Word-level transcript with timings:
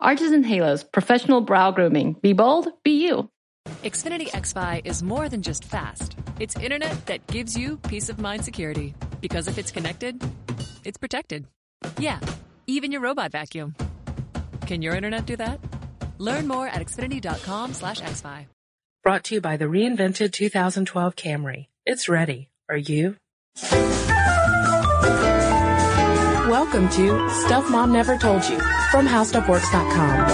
Arches 0.00 0.30
and 0.30 0.46
Halos, 0.46 0.84
professional 0.84 1.40
brow 1.40 1.72
grooming. 1.72 2.12
Be 2.22 2.32
bold, 2.32 2.68
be 2.84 3.04
you. 3.04 3.28
Xfinity 3.82 4.28
XFi 4.28 4.82
is 4.84 5.02
more 5.02 5.28
than 5.28 5.42
just 5.42 5.64
fast. 5.64 6.16
It's 6.38 6.56
internet 6.56 7.06
that 7.06 7.26
gives 7.26 7.56
you 7.56 7.78
peace 7.78 8.08
of 8.08 8.20
mind 8.20 8.44
security. 8.44 8.94
Because 9.20 9.48
if 9.48 9.58
it's 9.58 9.72
connected, 9.72 10.22
it's 10.84 10.98
protected. 10.98 11.46
Yeah, 11.98 12.20
even 12.66 12.92
your 12.92 13.00
robot 13.00 13.32
vacuum. 13.32 13.74
Can 14.66 14.82
your 14.82 14.94
internet 14.94 15.26
do 15.26 15.36
that? 15.36 15.58
Learn 16.18 16.46
more 16.46 16.68
at 16.68 16.80
xfinity.com 16.80 17.74
slash 17.74 18.00
xfi. 18.00 18.46
Brought 19.02 19.24
to 19.24 19.34
you 19.34 19.40
by 19.40 19.56
the 19.56 19.64
reinvented 19.64 20.32
2012 20.32 21.16
Camry. 21.16 21.66
It's 21.84 22.08
ready. 22.08 22.50
Are 22.68 22.76
you? 22.76 23.16
Welcome 26.48 26.88
to 26.92 27.28
Stuff 27.28 27.70
Mom 27.70 27.92
Never 27.92 28.16
Told 28.16 28.42
You 28.48 28.58
from 28.90 29.06
HowStuffWorks.com. 29.06 30.28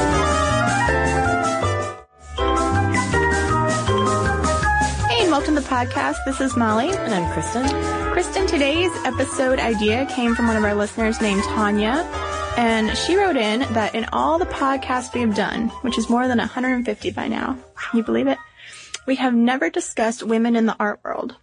Hey, 5.09 5.23
and 5.23 5.33
welcome 5.33 5.57
to 5.57 5.61
the 5.61 5.67
podcast. 5.67 6.19
This 6.25 6.41
is 6.41 6.57
Molly. 6.57 6.91
And 6.91 7.13
I'm 7.13 7.33
Cristen. 7.33 7.67
Cristen, 8.13 8.47
today's 8.47 8.93
episode 9.05 9.59
idea 9.59 10.07
came 10.07 10.37
from 10.37 10.47
one 10.47 10.57
of 10.57 10.63
our 10.63 10.77
listeners 10.77 11.21
named 11.21 11.43
Tanya. 11.43 12.09
And 12.57 12.97
she 12.97 13.17
wrote 13.17 13.37
in 13.37 13.63
that 13.73 13.97
in 13.97 14.05
all 14.13 14.39
the 14.39 14.47
podcasts 14.47 15.13
we 15.13 15.21
have 15.23 15.35
done, 15.35 15.71
which 15.83 15.99
is 15.99 16.09
more 16.09 16.29
than 16.29 16.39
150 16.39 17.11
by 17.11 17.27
now, 17.27 17.59
can 17.75 17.99
you 17.99 18.05
believe 18.05 18.29
it? 18.29 18.39
We 19.05 19.17
have 19.17 19.35
never 19.35 19.69
discussed 19.69 20.23
women 20.23 20.55
in 20.55 20.67
the 20.67 20.77
art 20.79 21.01
world. 21.03 21.35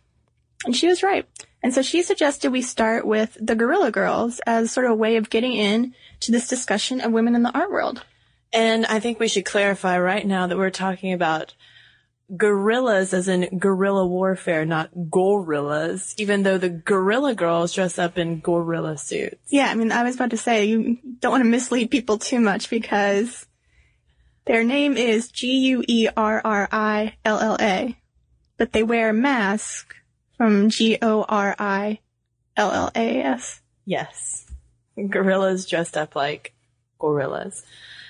And 0.64 0.74
she 0.74 0.88
was 0.88 1.04
right. 1.04 1.28
And 1.64 1.74
so 1.74 1.82
she 1.82 2.02
suggested 2.02 2.52
we 2.52 2.62
start 2.62 3.06
with 3.06 3.38
the 3.40 3.56
Guerrilla 3.56 3.92
Girls 3.92 4.40
as 4.48 4.72
sort 4.72 4.86
of 4.86 4.94
a 4.94 4.96
way 4.96 5.18
of 5.18 5.30
getting 5.30 5.54
in 5.54 5.94
to 6.22 6.32
this 6.32 6.48
discussion 6.48 7.02
of 7.02 7.12
women 7.12 7.36
in 7.36 7.44
the 7.44 7.52
art 7.52 7.72
world. 7.72 8.04
And 8.52 8.86
I 8.86 9.00
think 9.00 9.20
we 9.20 9.28
should 9.28 9.46
clarify 9.46 10.00
right 10.00 10.26
now 10.26 10.48
that 10.48 10.58
we're 10.58 10.72
talking 10.72 11.14
about 11.14 11.54
gorillas 12.36 13.14
as 13.14 13.28
in 13.28 13.60
guerrilla 13.60 14.08
warfare, 14.08 14.66
not 14.66 14.90
gorillas, 15.10 16.16
even 16.18 16.44
though 16.44 16.58
the 16.58 16.70
Guerrilla 16.70 17.36
Girls 17.36 17.74
dress 17.74 18.00
up 18.00 18.18
in 18.18 18.40
gorilla 18.40 18.98
suits. 18.98 19.36
Yeah, 19.50 19.68
I 19.68 19.76
mean, 19.76 19.92
I 19.92 20.04
was 20.04 20.16
about 20.16 20.32
to 20.32 20.38
say, 20.38 20.66
you 20.66 20.98
don't 21.20 21.32
want 21.32 21.44
to 21.44 21.50
mislead 21.50 21.92
people 21.92 22.18
too 22.18 22.40
much 22.40 22.70
because 22.70 23.46
their 24.46 24.64
name 24.64 24.96
is 24.98 25.30
G-U-E-R-R-I-L-L-A, 25.32 26.18
but 28.58 28.72
they 28.72 28.84
wear 28.84 29.10
a 29.10 29.14
mask 29.14 29.96
from 30.42 30.72
G-O-R-I-L-L-A-S. 30.72 32.02
Yes. 33.86 34.46
Gorillas 34.98 35.68
dressed 35.68 35.96
up 35.96 36.16
like 36.16 36.56
gorillas. 36.98 37.62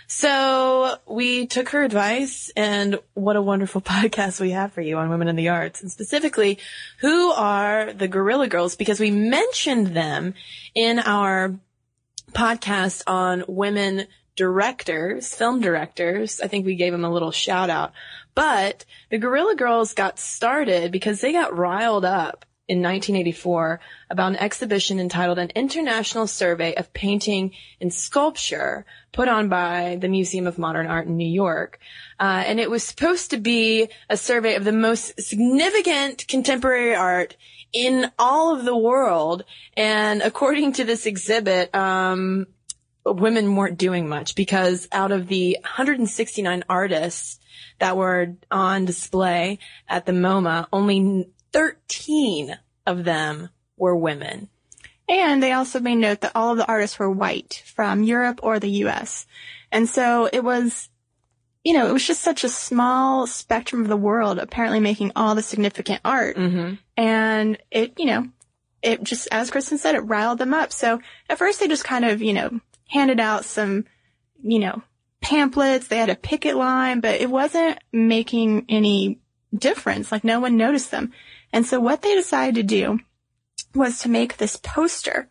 So 0.07 0.95
we 1.05 1.45
took 1.47 1.67
her 1.69 1.83
advice 1.83 2.49
and 2.55 2.99
what 3.15 3.35
a 3.35 3.41
wonderful 3.41 3.81
podcast 3.81 4.39
we 4.39 4.51
have 4.51 4.71
for 4.71 4.79
you 4.79 4.97
on 4.97 5.09
women 5.09 5.27
in 5.27 5.35
the 5.35 5.49
arts 5.49 5.81
and 5.81 5.91
specifically 5.91 6.57
who 7.01 7.31
are 7.31 7.91
the 7.91 8.07
Guerrilla 8.07 8.47
Girls 8.47 8.77
because 8.77 9.01
we 9.01 9.11
mentioned 9.11 9.87
them 9.87 10.33
in 10.73 10.99
our 10.99 11.59
podcast 12.31 13.03
on 13.07 13.43
women 13.49 14.07
directors, 14.37 15.35
film 15.35 15.59
directors. 15.59 16.39
I 16.39 16.47
think 16.47 16.65
we 16.65 16.75
gave 16.75 16.93
them 16.93 17.03
a 17.03 17.11
little 17.11 17.31
shout 17.31 17.69
out, 17.69 17.91
but 18.35 18.85
the 19.09 19.17
Guerrilla 19.17 19.55
Girls 19.55 19.93
got 19.93 20.19
started 20.19 20.91
because 20.91 21.21
they 21.21 21.31
got 21.31 21.57
riled 21.57 22.05
up 22.05 22.45
in 22.71 22.77
1984 22.77 23.81
about 24.09 24.31
an 24.31 24.37
exhibition 24.37 24.97
entitled 24.97 25.37
An 25.37 25.49
International 25.55 26.25
Survey 26.25 26.73
of 26.75 26.93
Painting 26.93 27.51
and 27.81 27.93
Sculpture 27.93 28.85
put 29.11 29.27
on 29.27 29.49
by 29.49 29.97
the 29.99 30.07
Museum 30.07 30.47
of 30.47 30.57
Modern 30.57 30.87
Art 30.87 31.05
in 31.05 31.17
New 31.17 31.27
York. 31.27 31.79
Uh, 32.17 32.43
and 32.45 32.61
it 32.61 32.69
was 32.69 32.83
supposed 32.83 33.31
to 33.31 33.37
be 33.37 33.89
a 34.09 34.15
survey 34.15 34.55
of 34.55 34.63
the 34.63 34.71
most 34.71 35.19
significant 35.19 36.25
contemporary 36.29 36.95
art 36.95 37.35
in 37.73 38.09
all 38.17 38.55
of 38.55 38.63
the 38.63 38.77
world. 38.77 39.43
And 39.75 40.21
according 40.21 40.71
to 40.73 40.85
this 40.85 41.05
exhibit, 41.05 41.75
um, 41.75 42.47
women 43.05 43.53
weren't 43.53 43.79
doing 43.79 44.07
much 44.07 44.35
because 44.35 44.87
out 44.93 45.11
of 45.11 45.27
the 45.27 45.57
169 45.61 46.63
artists 46.69 47.37
that 47.81 47.97
were 47.97 48.35
on 48.51 48.85
display 48.85 49.57
at 49.87 50.05
the 50.05 50.11
MoMA, 50.11 50.67
only 50.71 51.27
13 51.51 52.55
of 52.85 53.03
them 53.03 53.49
were 53.75 53.95
women. 53.95 54.49
And 55.09 55.41
they 55.41 55.51
also 55.51 55.79
made 55.79 55.95
note 55.95 56.21
that 56.21 56.33
all 56.35 56.51
of 56.51 56.57
the 56.57 56.67
artists 56.67 56.99
were 56.99 57.09
white 57.09 57.63
from 57.65 58.03
Europe 58.03 58.39
or 58.43 58.59
the 58.59 58.69
US. 58.85 59.25
And 59.71 59.89
so 59.89 60.29
it 60.31 60.43
was, 60.43 60.89
you 61.63 61.73
know, 61.73 61.87
it 61.87 61.91
was 61.91 62.05
just 62.05 62.21
such 62.21 62.43
a 62.43 62.49
small 62.49 63.25
spectrum 63.25 63.81
of 63.81 63.87
the 63.87 63.97
world 63.97 64.37
apparently 64.37 64.79
making 64.79 65.11
all 65.15 65.33
the 65.33 65.41
significant 65.41 66.01
art. 66.05 66.37
Mm-hmm. 66.37 66.75
And 66.95 67.57
it, 67.71 67.93
you 67.97 68.05
know, 68.05 68.27
it 68.83 69.03
just, 69.03 69.27
as 69.31 69.49
Cristen 69.49 69.79
said, 69.79 69.95
it 69.95 70.01
riled 70.01 70.37
them 70.37 70.53
up. 70.53 70.71
So 70.71 71.01
at 71.29 71.39
first 71.39 71.59
they 71.59 71.67
just 71.67 71.83
kind 71.83 72.05
of, 72.05 72.21
you 72.21 72.33
know, 72.33 72.59
handed 72.89 73.19
out 73.19 73.43
some, 73.43 73.85
you 74.43 74.59
know, 74.59 74.83
pamphlets. 75.21 75.87
They 75.87 75.97
had 75.97 76.09
a 76.09 76.15
picket 76.15 76.55
line, 76.55 76.99
but 76.99 77.21
it 77.21 77.29
wasn't 77.29 77.77
making 77.91 78.65
any 78.69 79.19
difference. 79.55 80.11
Like 80.11 80.23
no 80.23 80.39
one 80.39 80.57
noticed 80.57 80.91
them. 80.91 81.11
And 81.53 81.65
so 81.65 81.79
what 81.79 82.01
they 82.01 82.15
decided 82.15 82.55
to 82.55 82.63
do 82.63 82.99
was 83.75 83.99
to 83.99 84.09
make 84.09 84.37
this 84.37 84.57
poster 84.57 85.29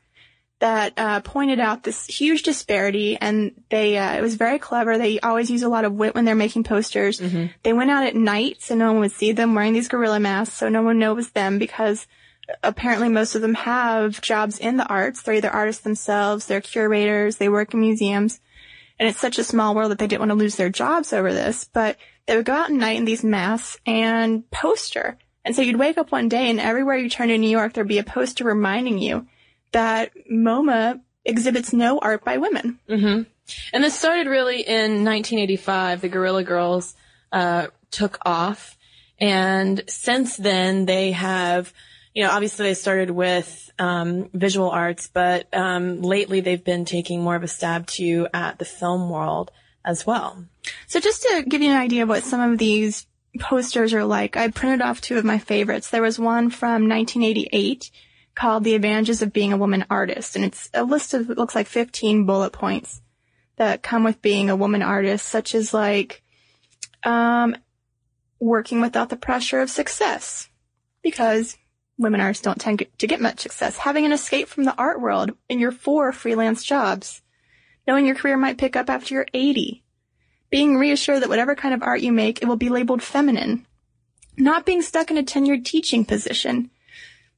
that 0.60 0.92
uh, 0.98 1.20
pointed 1.20 1.58
out 1.58 1.82
this 1.82 2.06
huge 2.06 2.42
disparity 2.42 3.16
and 3.18 3.52
they 3.70 3.96
uh, 3.96 4.14
it 4.16 4.20
was 4.20 4.34
very 4.34 4.58
clever 4.58 4.98
they 4.98 5.18
always 5.20 5.50
use 5.50 5.62
a 5.62 5.68
lot 5.70 5.86
of 5.86 5.94
wit 5.94 6.14
when 6.14 6.26
they're 6.26 6.34
making 6.34 6.64
posters 6.64 7.18
Mm-hmm. 7.18 7.46
they 7.62 7.72
went 7.72 7.90
out 7.90 8.04
at 8.04 8.14
night 8.14 8.56
so 8.60 8.74
no 8.74 8.92
one 8.92 9.00
would 9.00 9.12
see 9.12 9.32
them 9.32 9.54
wearing 9.54 9.72
these 9.72 9.88
gorilla 9.88 10.20
masks 10.20 10.54
so 10.56 10.68
no 10.68 10.82
one 10.82 10.98
knows 10.98 11.12
it 11.12 11.16
was 11.16 11.30
them 11.30 11.58
because 11.58 12.06
apparently 12.62 13.08
most 13.08 13.34
of 13.34 13.40
them 13.40 13.54
have 13.54 14.20
jobs 14.20 14.58
in 14.58 14.76
the 14.76 14.86
arts 14.86 15.22
they're 15.22 15.36
either 15.36 15.48
artists 15.48 15.82
themselves 15.82 16.44
they're 16.44 16.60
curators 16.60 17.36
they 17.36 17.48
work 17.48 17.72
in 17.72 17.80
museums 17.80 18.38
and 19.00 19.08
it's 19.08 19.18
such 19.18 19.38
a 19.38 19.44
small 19.44 19.74
world 19.74 19.90
that 19.90 19.98
they 19.98 20.06
didn't 20.06 20.20
want 20.20 20.30
to 20.30 20.36
lose 20.36 20.54
their 20.54 20.70
jobs 20.70 21.12
over 21.12 21.32
this 21.32 21.68
but 21.72 21.96
they 22.26 22.36
would 22.36 22.44
go 22.44 22.52
out 22.52 22.70
at 22.70 22.76
night 22.76 22.98
in 22.98 23.04
these 23.04 23.24
masks 23.24 23.80
and 23.84 24.48
poster 24.52 25.18
and 25.44 25.56
so 25.56 25.62
you'd 25.62 25.78
wake 25.78 25.98
up 25.98 26.12
one 26.12 26.28
day 26.28 26.50
and 26.50 26.60
everywhere 26.60 26.96
you 26.96 27.08
turned 27.08 27.30
in 27.30 27.40
New 27.40 27.50
York, 27.50 27.72
there'd 27.72 27.88
be 27.88 27.98
a 27.98 28.04
poster 28.04 28.44
reminding 28.44 28.98
you 28.98 29.26
that 29.72 30.12
MoMA 30.30 31.00
exhibits 31.24 31.72
no 31.72 31.98
art 31.98 32.24
by 32.24 32.38
women. 32.38 32.78
Mm-hmm. 32.88 33.22
And 33.72 33.84
this 33.84 33.98
started 33.98 34.26
really 34.26 34.60
in 34.60 35.04
1985. 35.04 36.02
The 36.02 36.08
Guerrilla 36.08 36.44
Girls 36.44 36.94
uh, 37.32 37.68
took 37.90 38.18
off, 38.24 38.76
and 39.18 39.82
since 39.88 40.36
then 40.36 40.86
they 40.86 41.12
have, 41.12 41.72
you 42.14 42.24
know, 42.24 42.30
obviously 42.30 42.66
they 42.66 42.74
started 42.74 43.10
with 43.10 43.70
um, 43.78 44.28
visual 44.32 44.70
arts, 44.70 45.08
but 45.12 45.46
um, 45.54 46.02
lately 46.02 46.40
they've 46.40 46.64
been 46.64 46.84
taking 46.84 47.22
more 47.22 47.36
of 47.36 47.42
a 47.42 47.48
stab 47.48 47.86
to 47.86 48.26
at 48.34 48.58
the 48.58 48.64
film 48.64 49.08
world 49.08 49.52
as 49.84 50.06
well. 50.06 50.44
So 50.86 51.00
just 51.00 51.22
to 51.22 51.44
give 51.46 51.62
you 51.62 51.70
an 51.70 51.80
idea 51.80 52.02
of 52.02 52.08
what 52.08 52.24
some 52.24 52.40
of 52.40 52.58
these 52.58 53.06
posters 53.38 53.94
are 53.94 54.04
like, 54.04 54.36
I 54.36 54.48
printed 54.48 54.82
off 54.82 55.00
two 55.00 55.18
of 55.18 55.24
my 55.24 55.38
favorites. 55.38 55.90
There 55.90 56.02
was 56.02 56.18
one 56.18 56.50
from 56.50 56.88
1988 56.88 57.90
called 58.34 58.64
The 58.64 58.74
Advantages 58.74 59.22
of 59.22 59.32
Being 59.32 59.52
a 59.52 59.56
Woman 59.56 59.84
Artist, 59.88 60.34
and 60.34 60.44
it's 60.44 60.68
a 60.74 60.82
list 60.82 61.14
of, 61.14 61.30
it 61.30 61.38
looks 61.38 61.54
like 61.54 61.66
15 61.66 62.26
bullet 62.26 62.52
points 62.52 63.00
that 63.56 63.82
come 63.82 64.02
with 64.04 64.22
being 64.22 64.50
a 64.50 64.56
woman 64.56 64.82
artist, 64.82 65.28
such 65.28 65.54
as 65.54 65.72
like, 65.72 66.22
um, 67.04 67.56
working 68.40 68.80
without 68.80 69.10
the 69.10 69.16
pressure 69.16 69.60
of 69.60 69.70
success, 69.70 70.48
because 71.02 71.56
women 72.00 72.20
artists 72.20 72.42
don't 72.42 72.60
tend 72.60 72.84
to 72.98 73.06
get 73.06 73.20
much 73.20 73.40
success. 73.40 73.76
Having 73.76 74.06
an 74.06 74.12
escape 74.12 74.48
from 74.48 74.64
the 74.64 74.74
art 74.76 75.00
world 75.00 75.32
in 75.48 75.60
your 75.60 75.70
four 75.70 76.12
freelance 76.12 76.64
jobs. 76.64 77.20
Knowing 77.86 78.06
your 78.06 78.14
career 78.14 78.36
might 78.36 78.58
pick 78.58 78.74
up 78.74 78.88
after 78.88 79.14
you're 79.14 79.26
80. 79.34 79.84
Being 80.50 80.76
reassured 80.76 81.22
that 81.22 81.28
whatever 81.28 81.54
kind 81.54 81.74
of 81.74 81.82
art 81.82 82.00
you 82.00 82.10
make, 82.10 82.42
it 82.42 82.46
will 82.46 82.56
be 82.56 82.70
labeled 82.70 83.02
feminine. 83.02 83.66
Not 84.36 84.64
being 84.64 84.82
stuck 84.82 85.10
in 85.10 85.18
a 85.18 85.22
tenured 85.22 85.64
teaching 85.64 86.04
position. 86.04 86.70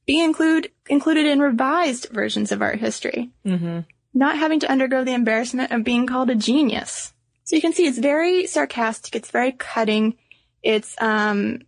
Being 0.05 0.23
include, 0.23 0.71
included 0.87 1.25
in 1.25 1.39
revised 1.39 2.09
versions 2.09 2.51
of 2.51 2.61
art 2.61 2.79
history. 2.79 3.31
Mm-hmm. 3.45 3.81
Not 4.13 4.37
having 4.37 4.61
to 4.61 4.71
undergo 4.71 5.03
the 5.03 5.13
embarrassment 5.13 5.71
of 5.71 5.83
being 5.83 6.07
called 6.07 6.29
a 6.29 6.35
genius. 6.35 7.13
So 7.43 7.55
you 7.55 7.61
can 7.61 7.73
see 7.73 7.85
it's 7.85 7.97
very 7.97 8.47
sarcastic. 8.47 9.15
It's 9.15 9.31
very 9.31 9.51
cutting. 9.51 10.15
It's, 10.61 10.95
um, 11.01 11.59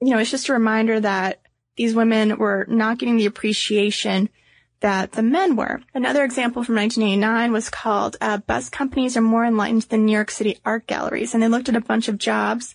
you 0.00 0.10
know, 0.10 0.18
it's 0.18 0.30
just 0.30 0.48
a 0.50 0.52
reminder 0.52 1.00
that 1.00 1.40
these 1.78 1.94
women 1.94 2.36
were 2.36 2.66
not 2.68 2.98
getting 2.98 3.16
the 3.16 3.26
appreciation 3.26 4.28
that 4.80 5.12
the 5.12 5.22
men 5.22 5.54
were. 5.54 5.80
Another 5.94 6.24
example 6.24 6.64
from 6.64 6.74
1989 6.74 7.52
was 7.52 7.70
called 7.70 8.16
uh, 8.20 8.38
Bus 8.38 8.68
Companies 8.68 9.16
Are 9.16 9.22
More 9.22 9.44
Enlightened 9.44 9.82
Than 9.82 10.04
New 10.04 10.12
York 10.12 10.32
City 10.32 10.58
Art 10.64 10.88
Galleries. 10.88 11.34
And 11.34 11.42
they 11.42 11.48
looked 11.48 11.68
at 11.68 11.76
a 11.76 11.80
bunch 11.80 12.08
of 12.08 12.18
jobs 12.18 12.74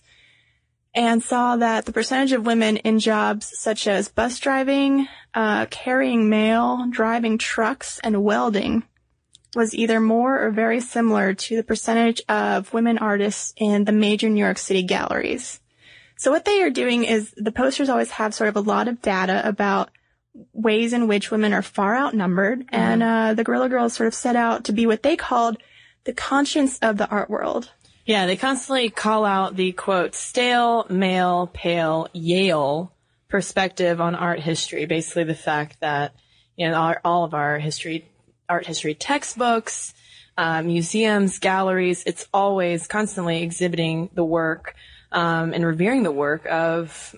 and 0.94 1.22
saw 1.22 1.56
that 1.56 1.84
the 1.84 1.92
percentage 1.92 2.32
of 2.32 2.46
women 2.46 2.78
in 2.78 2.98
jobs 2.98 3.52
such 3.58 3.86
as 3.86 4.08
bus 4.08 4.38
driving, 4.40 5.06
uh, 5.34 5.66
carrying 5.66 6.30
mail, 6.30 6.86
driving 6.90 7.36
trucks, 7.36 8.00
and 8.02 8.24
welding 8.24 8.84
was 9.54 9.74
either 9.74 10.00
more 10.00 10.46
or 10.46 10.50
very 10.50 10.80
similar 10.80 11.34
to 11.34 11.56
the 11.56 11.62
percentage 11.62 12.22
of 12.28 12.72
women 12.72 12.96
artists 12.96 13.52
in 13.58 13.84
the 13.84 13.92
major 13.92 14.30
New 14.30 14.42
York 14.42 14.58
City 14.58 14.82
galleries. 14.82 15.60
So 16.16 16.30
what 16.30 16.44
they 16.44 16.62
are 16.62 16.70
doing 16.70 17.04
is 17.04 17.34
the 17.36 17.52
posters 17.52 17.88
always 17.88 18.12
have 18.12 18.34
sort 18.34 18.48
of 18.48 18.56
a 18.56 18.60
lot 18.60 18.88
of 18.88 19.02
data 19.02 19.46
about 19.46 19.90
ways 20.52 20.92
in 20.92 21.06
which 21.08 21.30
women 21.30 21.52
are 21.52 21.62
far 21.62 21.96
outnumbered. 21.96 22.60
Mm-hmm. 22.60 22.74
And 22.74 23.02
uh, 23.02 23.34
the 23.34 23.44
Guerrilla 23.44 23.68
Girls 23.68 23.94
sort 23.94 24.06
of 24.06 24.14
set 24.14 24.36
out 24.36 24.64
to 24.64 24.72
be 24.72 24.86
what 24.86 25.02
they 25.02 25.16
called 25.16 25.58
the 26.04 26.12
conscience 26.12 26.78
of 26.80 26.98
the 26.98 27.08
art 27.08 27.30
world. 27.30 27.70
Yeah, 28.04 28.26
they 28.26 28.36
constantly 28.36 28.90
call 28.90 29.24
out 29.24 29.56
the 29.56 29.72
quote, 29.72 30.14
stale, 30.14 30.86
male, 30.90 31.50
pale, 31.52 32.08
Yale 32.12 32.92
perspective 33.28 34.00
on 34.00 34.14
art 34.14 34.40
history. 34.40 34.84
Basically 34.84 35.24
the 35.24 35.34
fact 35.34 35.80
that, 35.80 36.12
you 36.56 36.68
know, 36.68 36.74
our, 36.74 37.00
all 37.04 37.24
of 37.24 37.32
our 37.32 37.58
history, 37.58 38.06
art 38.48 38.66
history 38.66 38.94
textbooks, 38.94 39.94
uh, 40.36 40.62
museums, 40.62 41.38
galleries, 41.38 42.02
it's 42.06 42.28
always 42.34 42.86
constantly 42.86 43.42
exhibiting 43.42 44.10
the 44.14 44.24
work, 44.24 44.74
um, 45.14 45.54
and 45.54 45.64
revering 45.64 46.02
the 46.02 46.12
work 46.12 46.44
of 46.46 47.14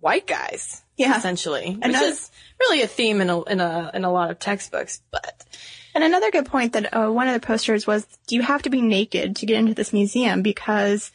white 0.00 0.26
guys. 0.26 0.82
Yeah. 0.96 1.16
Essentially. 1.16 1.78
And 1.82 1.92
which 1.92 2.00
is 2.00 2.30
really 2.60 2.82
a 2.82 2.86
theme 2.86 3.20
in 3.20 3.28
a, 3.28 3.42
in 3.42 3.60
a, 3.60 3.90
in 3.92 4.04
a 4.04 4.12
lot 4.12 4.30
of 4.30 4.38
textbooks, 4.38 5.02
but. 5.10 5.44
And 5.94 6.04
another 6.04 6.30
good 6.30 6.46
point 6.46 6.72
that 6.72 6.94
uh, 6.94 7.10
one 7.10 7.28
of 7.28 7.34
the 7.34 7.46
posters 7.46 7.86
was, 7.86 8.06
do 8.26 8.36
you 8.36 8.42
have 8.42 8.62
to 8.62 8.70
be 8.70 8.80
naked 8.80 9.36
to 9.36 9.46
get 9.46 9.58
into 9.58 9.74
this 9.74 9.92
museum? 9.92 10.42
Because 10.42 11.10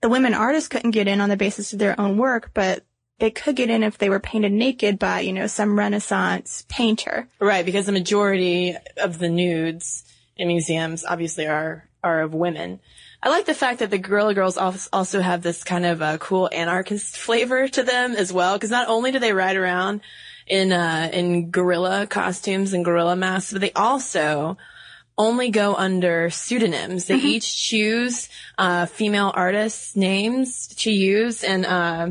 the 0.00 0.08
women 0.08 0.34
artists 0.34 0.68
couldn't 0.68 0.90
get 0.90 1.06
in 1.06 1.20
on 1.20 1.28
the 1.28 1.36
basis 1.36 1.72
of 1.72 1.78
their 1.78 2.00
own 2.00 2.16
work, 2.16 2.50
but 2.52 2.84
they 3.18 3.30
could 3.30 3.56
get 3.56 3.70
in 3.70 3.82
if 3.82 3.98
they 3.98 4.10
were 4.10 4.20
painted 4.20 4.52
naked 4.52 4.98
by, 4.98 5.20
you 5.20 5.32
know, 5.32 5.46
some 5.46 5.78
Renaissance 5.78 6.64
painter. 6.68 7.28
Right, 7.38 7.64
because 7.64 7.86
the 7.86 7.92
majority 7.92 8.74
of 8.96 9.18
the 9.18 9.28
nudes 9.28 10.04
in 10.36 10.48
museums 10.48 11.04
obviously 11.04 11.46
are, 11.46 11.88
are 12.02 12.20
of 12.22 12.34
women. 12.34 12.80
I 13.26 13.28
like 13.28 13.46
the 13.46 13.54
fact 13.54 13.80
that 13.80 13.90
the 13.90 13.98
Guerrilla 13.98 14.34
Girls 14.34 14.56
also 14.56 15.20
have 15.20 15.42
this 15.42 15.64
kind 15.64 15.84
of 15.84 16.00
uh, 16.00 16.16
cool 16.18 16.48
anarchist 16.52 17.16
flavor 17.16 17.66
to 17.66 17.82
them 17.82 18.12
as 18.12 18.32
well, 18.32 18.54
because 18.54 18.70
not 18.70 18.86
only 18.86 19.10
do 19.10 19.18
they 19.18 19.32
ride 19.32 19.56
around 19.56 20.02
in 20.46 20.70
uh, 20.70 21.10
in 21.12 21.50
gorilla 21.50 22.06
costumes 22.06 22.72
and 22.72 22.84
gorilla 22.84 23.16
masks, 23.16 23.50
but 23.50 23.60
they 23.60 23.72
also 23.72 24.56
only 25.18 25.50
go 25.50 25.74
under 25.74 26.30
pseudonyms. 26.30 27.06
They 27.06 27.16
mm-hmm. 27.16 27.26
each 27.26 27.68
choose 27.68 28.28
uh, 28.58 28.86
female 28.86 29.32
artists' 29.34 29.96
names 29.96 30.68
to 30.76 30.92
use, 30.92 31.42
and 31.42 31.66
uh, 31.66 32.10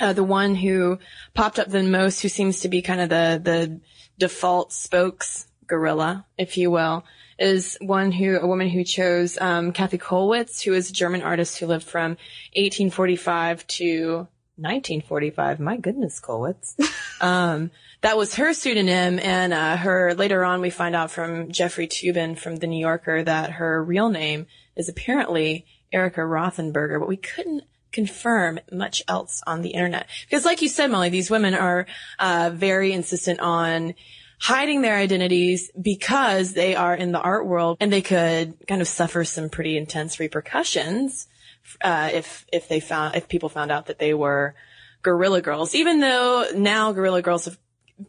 uh, 0.00 0.12
the 0.12 0.24
one 0.24 0.56
who 0.56 0.98
popped 1.34 1.60
up 1.60 1.68
the 1.68 1.84
most, 1.84 2.20
who 2.22 2.28
seems 2.28 2.58
to 2.62 2.68
be 2.68 2.82
kind 2.82 3.00
of 3.00 3.10
the 3.10 3.40
the 3.44 3.80
default 4.18 4.72
spokes 4.72 5.46
gorilla, 5.68 6.26
if 6.36 6.56
you 6.56 6.72
will, 6.72 7.04
is 7.38 7.76
one 7.80 8.12
who 8.12 8.38
a 8.38 8.46
woman 8.46 8.68
who 8.68 8.84
chose 8.84 9.38
um, 9.38 9.72
Kathy 9.72 9.98
Kollwitz, 9.98 10.62
who 10.62 10.72
is 10.72 10.90
a 10.90 10.92
German 10.92 11.22
artist 11.22 11.58
who 11.58 11.66
lived 11.66 11.86
from 11.86 12.12
1845 12.54 13.66
to 13.66 14.14
1945. 14.56 15.60
My 15.60 15.76
goodness, 15.76 16.20
Kollwitz. 16.20 16.74
um, 17.20 17.70
that 18.00 18.16
was 18.16 18.34
her 18.36 18.54
pseudonym, 18.54 19.18
and 19.18 19.52
uh, 19.52 19.76
her 19.76 20.14
later 20.14 20.44
on 20.44 20.60
we 20.60 20.70
find 20.70 20.94
out 20.94 21.10
from 21.10 21.50
Jeffrey 21.50 21.88
Toobin 21.88 22.38
from 22.38 22.56
the 22.56 22.66
New 22.66 22.80
Yorker 22.80 23.22
that 23.22 23.52
her 23.52 23.82
real 23.82 24.08
name 24.08 24.46
is 24.76 24.88
apparently 24.88 25.66
Erica 25.92 26.20
Rothenberger, 26.20 26.98
but 26.98 27.08
we 27.08 27.16
couldn't 27.16 27.64
confirm 27.92 28.60
much 28.70 29.02
else 29.08 29.42
on 29.46 29.62
the 29.62 29.70
internet 29.70 30.06
because, 30.28 30.44
like 30.44 30.60
you 30.60 30.68
said, 30.68 30.90
Molly, 30.90 31.08
these 31.08 31.30
women 31.30 31.54
are 31.54 31.86
uh, 32.18 32.50
very 32.52 32.92
insistent 32.92 33.40
on 33.40 33.94
hiding 34.38 34.82
their 34.82 34.96
identities 34.96 35.70
because 35.80 36.52
they 36.52 36.74
are 36.74 36.94
in 36.94 37.12
the 37.12 37.20
art 37.20 37.46
world 37.46 37.78
and 37.80 37.92
they 37.92 38.02
could 38.02 38.54
kind 38.66 38.80
of 38.80 38.88
suffer 38.88 39.24
some 39.24 39.48
pretty 39.48 39.76
intense 39.76 40.20
repercussions 40.20 41.26
uh, 41.80 42.10
if 42.12 42.46
if 42.52 42.68
they 42.68 42.80
found 42.80 43.16
if 43.16 43.28
people 43.28 43.48
found 43.48 43.70
out 43.70 43.86
that 43.86 43.98
they 43.98 44.14
were 44.14 44.54
Guerrilla 45.02 45.40
Girls, 45.40 45.74
even 45.74 46.00
though 46.00 46.46
now 46.54 46.92
Guerrilla 46.92 47.22
Girls 47.22 47.44
have 47.44 47.58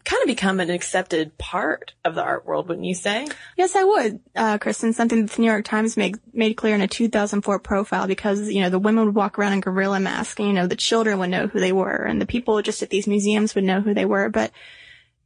kind 0.03 0.21
of 0.21 0.27
become 0.27 0.59
an 0.59 0.69
accepted 0.69 1.37
part 1.37 1.93
of 2.03 2.13
the 2.13 2.21
art 2.21 2.45
world, 2.45 2.67
wouldn't 2.67 2.85
you 2.85 2.95
say? 2.95 3.25
Yes, 3.55 3.75
I 3.75 3.83
would, 3.83 4.19
uh, 4.35 4.57
Cristen. 4.57 4.93
Something 4.93 5.25
that 5.25 5.33
the 5.33 5.41
New 5.41 5.47
York 5.47 5.63
Times 5.63 5.95
made 5.95 6.17
made 6.33 6.55
clear 6.55 6.75
in 6.75 6.81
a 6.81 6.87
2004 6.87 7.59
profile 7.59 8.07
because 8.07 8.51
you 8.51 8.61
know 8.61 8.69
the 8.69 8.79
women 8.79 9.05
would 9.05 9.15
walk 9.15 9.39
around 9.39 9.53
in 9.53 9.61
gorilla 9.61 9.99
masks, 9.99 10.39
and 10.39 10.47
you 10.47 10.53
know 10.53 10.67
the 10.67 10.75
children 10.75 11.19
would 11.19 11.29
know 11.29 11.47
who 11.47 11.59
they 11.59 11.71
were, 11.71 12.03
and 12.03 12.21
the 12.21 12.25
people 12.25 12.61
just 12.61 12.83
at 12.83 12.89
these 12.89 13.07
museums 13.07 13.55
would 13.55 13.63
know 13.63 13.81
who 13.81 13.93
they 13.93 14.05
were, 14.05 14.29
but 14.29 14.51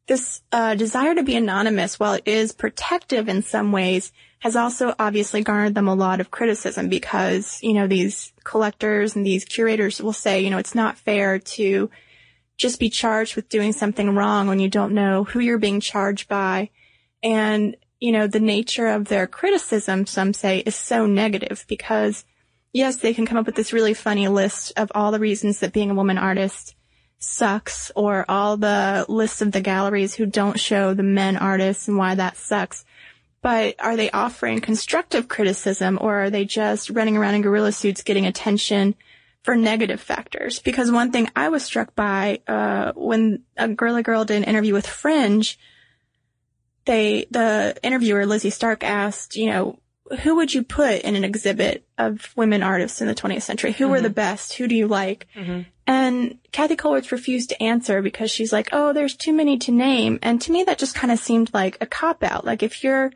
this 0.07 0.41
uh, 0.51 0.75
desire 0.75 1.15
to 1.15 1.23
be 1.23 1.35
anonymous, 1.35 1.99
while 1.99 2.13
it 2.13 2.23
is 2.25 2.51
protective 2.51 3.29
in 3.29 3.43
some 3.43 3.71
ways, 3.71 4.11
has 4.39 4.55
also 4.55 4.95
obviously 4.97 5.43
garnered 5.43 5.75
them 5.75 5.87
a 5.87 5.93
lot 5.93 6.19
of 6.19 6.31
criticism 6.31 6.89
because, 6.89 7.59
you 7.61 7.73
know, 7.73 7.87
these 7.87 8.33
collectors 8.43 9.15
and 9.15 9.25
these 9.25 9.45
curators 9.45 10.01
will 10.01 10.13
say, 10.13 10.41
you 10.41 10.49
know, 10.49 10.57
it's 10.57 10.73
not 10.73 10.97
fair 10.97 11.37
to 11.37 11.89
just 12.57 12.79
be 12.79 12.89
charged 12.89 13.35
with 13.35 13.49
doing 13.49 13.71
something 13.71 14.15
wrong 14.15 14.47
when 14.47 14.59
you 14.59 14.67
don't 14.67 14.93
know 14.93 15.23
who 15.23 15.39
you're 15.39 15.59
being 15.59 15.79
charged 15.79 16.27
by. 16.27 16.69
And, 17.21 17.77
you 17.99 18.11
know, 18.11 18.25
the 18.25 18.39
nature 18.39 18.87
of 18.87 19.05
their 19.05 19.27
criticism, 19.27 20.07
some 20.07 20.33
say, 20.33 20.59
is 20.59 20.75
so 20.75 21.05
negative 21.05 21.65
because, 21.67 22.25
yes, 22.73 22.97
they 22.97 23.13
can 23.13 23.27
come 23.27 23.37
up 23.37 23.45
with 23.45 23.55
this 23.55 23.73
really 23.73 23.93
funny 23.93 24.27
list 24.27 24.73
of 24.75 24.91
all 24.95 25.11
the 25.11 25.19
reasons 25.19 25.59
that 25.59 25.73
being 25.73 25.91
a 25.91 25.95
woman 25.95 26.17
artist 26.17 26.75
sucks 27.23 27.91
or 27.95 28.25
all 28.27 28.57
the 28.57 29.05
lists 29.07 29.41
of 29.41 29.51
the 29.51 29.61
galleries 29.61 30.15
who 30.15 30.25
don't 30.25 30.59
show 30.59 30.93
the 30.93 31.03
men 31.03 31.37
artists 31.37 31.87
and 31.87 31.97
why 31.97 32.15
that 32.15 32.37
sucks. 32.37 32.83
But 33.41 33.75
are 33.79 33.95
they 33.95 34.11
offering 34.11 34.61
constructive 34.61 35.27
criticism 35.27 35.97
or 36.01 36.23
are 36.23 36.29
they 36.29 36.45
just 36.45 36.89
running 36.89 37.17
around 37.17 37.35
in 37.35 37.41
gorilla 37.41 37.71
suits 37.71 38.03
getting 38.03 38.25
attention 38.25 38.95
for 39.43 39.55
negative 39.55 39.99
factors? 39.99 40.59
Because 40.59 40.91
one 40.91 41.11
thing 41.11 41.29
I 41.35 41.49
was 41.49 41.63
struck 41.63 41.95
by, 41.95 42.41
uh, 42.47 42.93
when 42.95 43.43
a 43.57 43.67
Guerrilla 43.67 44.03
Girl 44.03 44.25
did 44.25 44.37
an 44.37 44.43
interview 44.43 44.73
with 44.73 44.85
Fringe, 44.85 45.57
they, 46.85 47.25
the 47.31 47.75
interviewer, 47.83 48.25
Lizzie 48.25 48.49
Stark 48.49 48.83
asked, 48.83 49.35
you 49.35 49.47
know, 49.47 49.79
who 50.19 50.35
would 50.35 50.53
you 50.53 50.63
put 50.63 51.01
in 51.01 51.15
an 51.15 51.23
exhibit 51.23 51.85
of 51.97 52.33
women 52.35 52.63
artists 52.63 53.01
in 53.01 53.07
the 53.07 53.15
20th 53.15 53.43
century? 53.43 53.71
Who 53.71 53.85
mm-hmm. 53.85 53.91
were 53.91 54.01
the 54.01 54.09
best? 54.09 54.53
Who 54.53 54.67
do 54.67 54.75
you 54.75 54.87
like? 54.87 55.27
Mm-hmm. 55.35 55.61
And 55.87 56.37
Kathy 56.51 56.75
Kollwitz 56.75 57.11
refused 57.11 57.49
to 57.49 57.63
answer 57.63 58.01
because 58.01 58.31
she's 58.31 58.53
like, 58.53 58.69
oh, 58.71 58.93
there's 58.93 59.15
too 59.15 59.33
many 59.33 59.57
to 59.59 59.71
name. 59.71 60.19
And 60.21 60.41
to 60.41 60.51
me, 60.51 60.63
that 60.63 60.77
just 60.77 60.95
kind 60.95 61.11
of 61.11 61.19
seemed 61.19 61.53
like 61.53 61.77
a 61.81 61.85
cop 61.85 62.23
out. 62.23 62.45
Like 62.45 62.63
if 62.63 62.83
your 62.83 63.11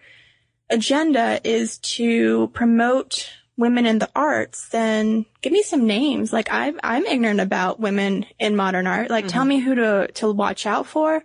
agenda 0.70 1.40
is 1.44 1.78
to 1.78 2.48
promote 2.50 3.30
women 3.58 3.86
in 3.86 4.00
the 4.00 4.10
arts, 4.16 4.68
then 4.70 5.25
give 5.42 5.54
me 5.54 5.64
some 5.64 5.86
names. 5.86 6.34
Like 6.34 6.52
i 6.52 6.74
am 6.84 7.06
ignorant 7.06 7.40
about 7.40 7.80
women 7.80 8.25
in 8.40 8.56
modern 8.56 8.88
art. 8.88 9.10
Like 9.10 9.25
mm-hmm. 9.25 9.32
tell 9.32 9.46
me 9.46 9.60
who 9.60 9.75
to, 9.75 10.08
to 10.16 10.32
watch 10.32 10.66
out 10.66 10.88
for. 10.88 11.24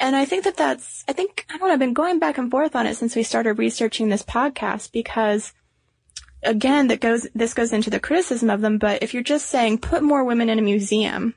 And 0.00 0.16
I 0.16 0.24
think 0.24 0.44
that 0.44 0.56
that's, 0.56 1.04
I 1.06 1.12
think, 1.12 1.46
I 1.50 1.58
don't 1.58 1.68
know, 1.68 1.74
I've 1.74 1.78
been 1.78 1.92
going 1.92 2.18
back 2.18 2.38
and 2.38 2.50
forth 2.50 2.74
on 2.74 2.86
it 2.86 2.96
since 2.96 3.14
we 3.14 3.22
started 3.22 3.58
researching 3.58 4.08
this 4.08 4.22
podcast 4.22 4.92
because 4.92 5.52
again, 6.42 6.88
that 6.88 7.00
goes, 7.00 7.28
this 7.34 7.52
goes 7.52 7.72
into 7.72 7.90
the 7.90 8.00
criticism 8.00 8.48
of 8.48 8.62
them, 8.62 8.78
but 8.78 9.02
if 9.02 9.12
you're 9.12 9.22
just 9.22 9.46
saying 9.46 9.78
put 9.78 10.02
more 10.02 10.24
women 10.24 10.48
in 10.48 10.58
a 10.58 10.62
museum, 10.62 11.34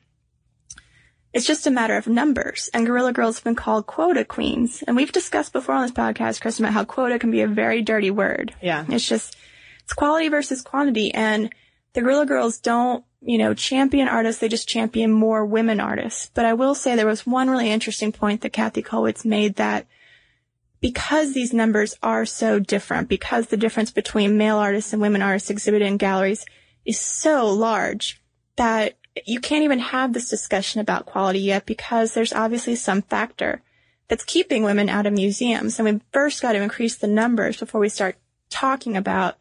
it's 1.33 1.45
just 1.45 1.67
a 1.67 1.71
matter 1.71 1.97
of 1.97 2.07
numbers. 2.07 2.69
And 2.73 2.85
Guerrilla 2.85 3.11
Girls 3.11 3.37
have 3.37 3.43
been 3.43 3.55
called 3.55 3.85
quota 3.85 4.23
queens. 4.23 4.83
And 4.87 4.95
we've 4.95 5.11
discussed 5.11 5.51
before 5.51 5.75
on 5.75 5.81
this 5.81 5.91
podcast, 5.91 6.39
Cristen, 6.39 6.63
about 6.63 6.73
how 6.73 6.85
quota 6.85 7.19
can 7.19 7.31
be 7.31 7.41
a 7.41 7.47
very 7.47 7.81
dirty 7.81 8.11
word. 8.11 8.53
Yeah. 8.61 8.85
It's 8.87 9.07
just, 9.07 9.35
it's 9.83 9.93
quality 9.93 10.29
versus 10.29 10.61
quantity. 10.61 11.13
And 11.13 11.51
the 11.93 12.01
Guerrilla 12.01 12.27
Girls 12.27 12.59
don't 12.59 13.03
you 13.25 13.37
know, 13.37 13.53
champion 13.53 14.07
artists, 14.07 14.41
they 14.41 14.47
just 14.47 14.67
champion 14.67 15.11
more 15.11 15.45
women 15.45 15.79
artists. 15.79 16.29
But 16.33 16.45
I 16.45 16.53
will 16.53 16.75
say 16.75 16.95
there 16.95 17.07
was 17.07 17.25
one 17.25 17.49
really 17.49 17.69
interesting 17.69 18.11
point 18.11 18.41
that 18.41 18.53
Kathy 18.53 18.83
Kollwitz 18.83 19.25
made 19.25 19.55
that 19.55 19.87
because 20.81 21.33
these 21.33 21.53
numbers 21.53 21.95
are 22.03 22.25
so 22.25 22.59
different, 22.59 23.07
because 23.07 23.47
the 23.47 23.57
difference 23.57 23.91
between 23.91 24.37
male 24.37 24.57
artists 24.57 24.91
and 24.91 25.01
women 25.01 25.21
artists 25.21 25.49
exhibited 25.49 25.87
in 25.87 25.97
galleries 25.97 26.45
is 26.85 26.99
so 26.99 27.49
large 27.49 28.21
that 28.57 28.97
you 29.25 29.39
can't 29.39 29.63
even 29.63 29.79
have 29.79 30.11
this 30.11 30.29
discussion 30.29 30.81
about 30.81 31.05
quality 31.05 31.39
yet 31.39 31.65
because 31.65 32.13
there's 32.13 32.33
obviously 32.33 32.75
some 32.75 33.01
factor 33.01 33.61
that's 34.09 34.25
keeping 34.25 34.63
women 34.63 34.89
out 34.89 35.05
of 35.05 35.13
museums. 35.13 35.79
And 35.79 35.87
we 35.87 36.01
first 36.11 36.41
got 36.41 36.53
to 36.53 36.61
increase 36.61 36.97
the 36.97 37.07
numbers 37.07 37.57
before 37.57 37.79
we 37.79 37.89
start 37.89 38.17
talking 38.49 38.97
about 38.97 39.37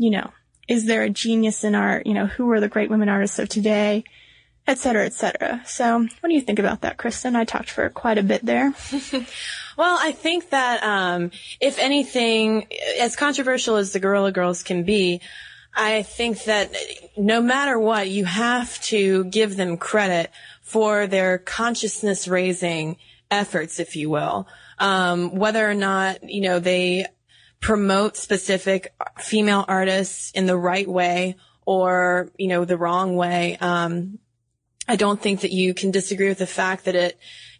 you 0.00 0.08
know, 0.08 0.30
is 0.70 0.86
there 0.86 1.02
a 1.02 1.10
genius 1.10 1.64
in 1.64 1.74
art? 1.74 2.06
You 2.06 2.14
know, 2.14 2.26
who 2.26 2.50
are 2.52 2.60
the 2.60 2.68
great 2.68 2.88
women 2.88 3.08
artists 3.08 3.38
of 3.38 3.48
today? 3.48 4.04
Et 4.66 4.78
cetera, 4.78 5.04
et 5.04 5.12
cetera. 5.12 5.62
So 5.66 5.98
what 5.98 6.28
do 6.28 6.32
you 6.32 6.40
think 6.40 6.60
about 6.60 6.82
that, 6.82 6.96
Cristen? 6.96 7.34
I 7.34 7.44
talked 7.44 7.70
for 7.70 7.88
quite 7.90 8.18
a 8.18 8.22
bit 8.22 8.46
there. 8.46 8.72
Well, 9.76 9.96
I 9.98 10.12
think 10.12 10.50
that 10.50 10.82
um, 10.82 11.30
if 11.58 11.78
anything, 11.78 12.66
as 12.98 13.16
controversial 13.16 13.76
as 13.76 13.94
the 13.94 13.98
Guerrilla 13.98 14.30
Girls 14.30 14.62
can 14.62 14.82
be, 14.82 15.22
I 15.74 16.02
think 16.02 16.44
that 16.44 16.74
no 17.16 17.40
matter 17.40 17.78
what, 17.78 18.10
you 18.10 18.26
have 18.26 18.78
to 18.82 19.24
give 19.24 19.56
them 19.56 19.78
credit 19.78 20.32
for 20.60 21.06
their 21.06 21.38
consciousness 21.38 22.28
raising 22.28 22.98
efforts, 23.30 23.80
if 23.80 23.96
you 23.96 24.10
will. 24.10 24.48
Um, 24.78 25.34
whether 25.36 25.66
or 25.66 25.72
not, 25.72 26.28
you 26.28 26.42
know, 26.42 26.58
they 26.58 27.06
promote 27.60 28.16
specific 28.16 28.94
female 29.18 29.64
artists 29.68 30.30
in 30.32 30.46
the 30.46 30.56
right 30.56 30.88
way 30.88 31.36
or, 31.66 32.30
you 32.36 32.48
know, 32.48 32.64
the 32.64 32.78
wrong 32.78 33.16
way. 33.16 33.56
Um, 33.60 34.18
I 34.88 34.96
don't 34.96 35.20
think 35.20 35.42
that 35.42 35.52
you 35.52 35.74
can 35.74 35.90
disagree 35.90 36.28
with 36.28 36.38
the 36.38 36.46
fact 36.46 36.86
that 36.86 36.96
it, 36.96 37.18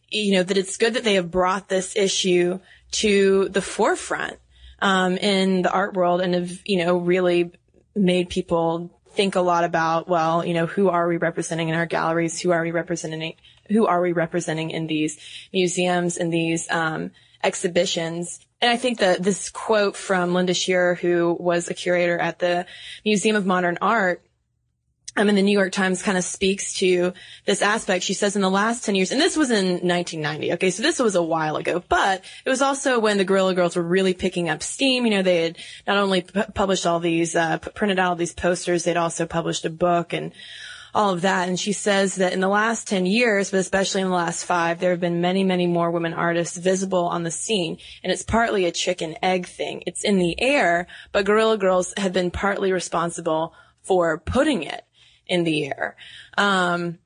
you 0.09 0.33
know, 0.33 0.43
that 0.43 0.57
it's 0.57 0.79
good 0.79 0.95
that 0.95 1.05
they 1.05 1.15
have 1.15 1.31
brought 1.31 1.69
this 1.69 1.95
issue 1.97 2.59
to 2.93 3.49
the 3.51 3.63
forefront, 3.63 4.39
um, 4.83 5.17
in 5.19 5.63
the 5.63 5.71
art 5.71 5.95
world 5.95 6.21
and 6.21 6.35
have, 6.35 6.59
you 6.65 6.85
know, 6.85 6.97
really 6.97 7.53
made 7.95 8.31
people 8.31 8.91
think 9.13 9.37
a 9.37 9.41
lot 9.41 9.65
about, 9.65 10.09
well, 10.09 10.45
you 10.45 10.55
know, 10.55 10.67
who 10.67 10.89
are 10.89 11.07
we 11.07 11.17
representing 11.19 11.69
in 11.69 11.75
our 11.75 11.87
galleries? 11.87 12.41
Who 12.41 12.53
are 12.53 12.63
we 12.63 12.71
representing? 12.71 13.35
Who 13.69 13.87
are 13.87 14.01
we 14.01 14.13
representing 14.13 14.71
in 14.71 14.87
these 14.87 15.19
museums 15.53 16.17
and 16.17 16.33
these, 16.33 16.71
um, 16.71 17.11
exhibitions? 17.45 18.41
And 18.61 18.71
I 18.71 18.77
think 18.77 18.99
that 18.99 19.23
this 19.23 19.49
quote 19.49 19.97
from 19.97 20.35
Linda 20.35 20.55
Shearer, 20.55 20.95
who 20.95 21.37
was 21.39 21.69
a 21.69 21.75
curator 21.75 22.19
at 22.19 22.39
the 22.39 22.67
Museum 23.05 23.37
of 23.37 23.47
Modern 23.47 23.79
Art, 23.81 24.23
um, 25.17 25.29
and 25.29 25.37
the 25.37 25.43
New 25.43 25.59
York 25.59 25.73
Times 25.73 26.03
kind 26.03 26.17
of 26.17 26.23
speaks 26.23 26.75
to 26.75 27.13
this 27.45 27.63
aspect. 27.63 28.05
She 28.05 28.15
says 28.15 28.37
in 28.37 28.43
the 28.43 28.51
last 28.51 28.85
10 28.85 28.95
years, 28.95 29.11
and 29.11 29.21
this 29.21 29.37
was 29.37 29.51
in 29.51 29.67
1990. 29.87 30.53
Okay. 30.53 30.71
So 30.71 30.83
this 30.83 31.01
was 31.01 31.17
a 31.17 31.23
while 31.23 31.57
ago, 31.57 31.83
but 31.89 32.23
it 32.45 32.49
was 32.49 32.63
also 32.63 33.01
when 33.01 33.19
the 33.19 33.25
Guerrilla 33.25 33.55
Girls 33.55 33.75
were 33.75 33.83
really 33.83 34.15
picking 34.15 34.49
up 34.49 34.63
steam. 34.63 35.05
You 35.05 35.11
know, 35.11 35.23
they 35.23 35.43
had 35.43 35.59
not 35.87 35.99
only 35.99 36.23
p- 36.23 36.43
published 36.55 36.87
all 36.87 37.01
these, 37.01 37.35
uh, 37.35 37.59
p- 37.59 37.71
printed 37.71 37.99
out 37.99 38.11
all 38.11 38.17
these 38.17 38.35
posters, 38.35 38.85
they'd 38.85 38.97
also 38.97 39.27
published 39.27 39.65
a 39.65 39.71
book 39.71 40.13
and 40.13 40.33
all 40.95 41.13
of 41.13 41.23
that. 41.23 41.49
And 41.49 41.59
she 41.59 41.73
says 41.73 42.17
that 42.17 42.33
in 42.33 42.41
the 42.41 42.49
last 42.49 42.89
10 42.89 43.07
years, 43.07 43.51
but 43.51 43.61
especially 43.61 44.03
in 44.03 44.09
the 44.09 44.15
last 44.15 44.45
five, 44.45 44.81
there 44.81 44.91
have 44.91 45.01
been 45.01 45.21
many, 45.21 45.45
many 45.45 45.67
more 45.67 45.91
women 45.91 46.15
artists 46.15 46.57
visible 46.57 47.07
on 47.07 47.23
the 47.23 47.31
scene. 47.31 47.79
And 48.03 48.13
it's 48.13 48.23
partly 48.23 48.65
a 48.65 48.73
chicken 48.73 49.17
egg 49.23 49.47
thing. 49.47 49.83
It's 49.87 50.05
in 50.05 50.19
the 50.19 50.41
air, 50.41 50.87
but 51.13 51.25
Guerrilla 51.25 51.59
Girls 51.59 51.95
have 51.97 52.13
been 52.13 52.31
partly 52.31 52.73
responsible 52.73 53.55
for 53.83 54.19
putting 54.19 54.63
it 54.63 54.85
in 55.27 55.45
the 55.45 55.67
air. 55.67 55.97
Um, 56.37 56.99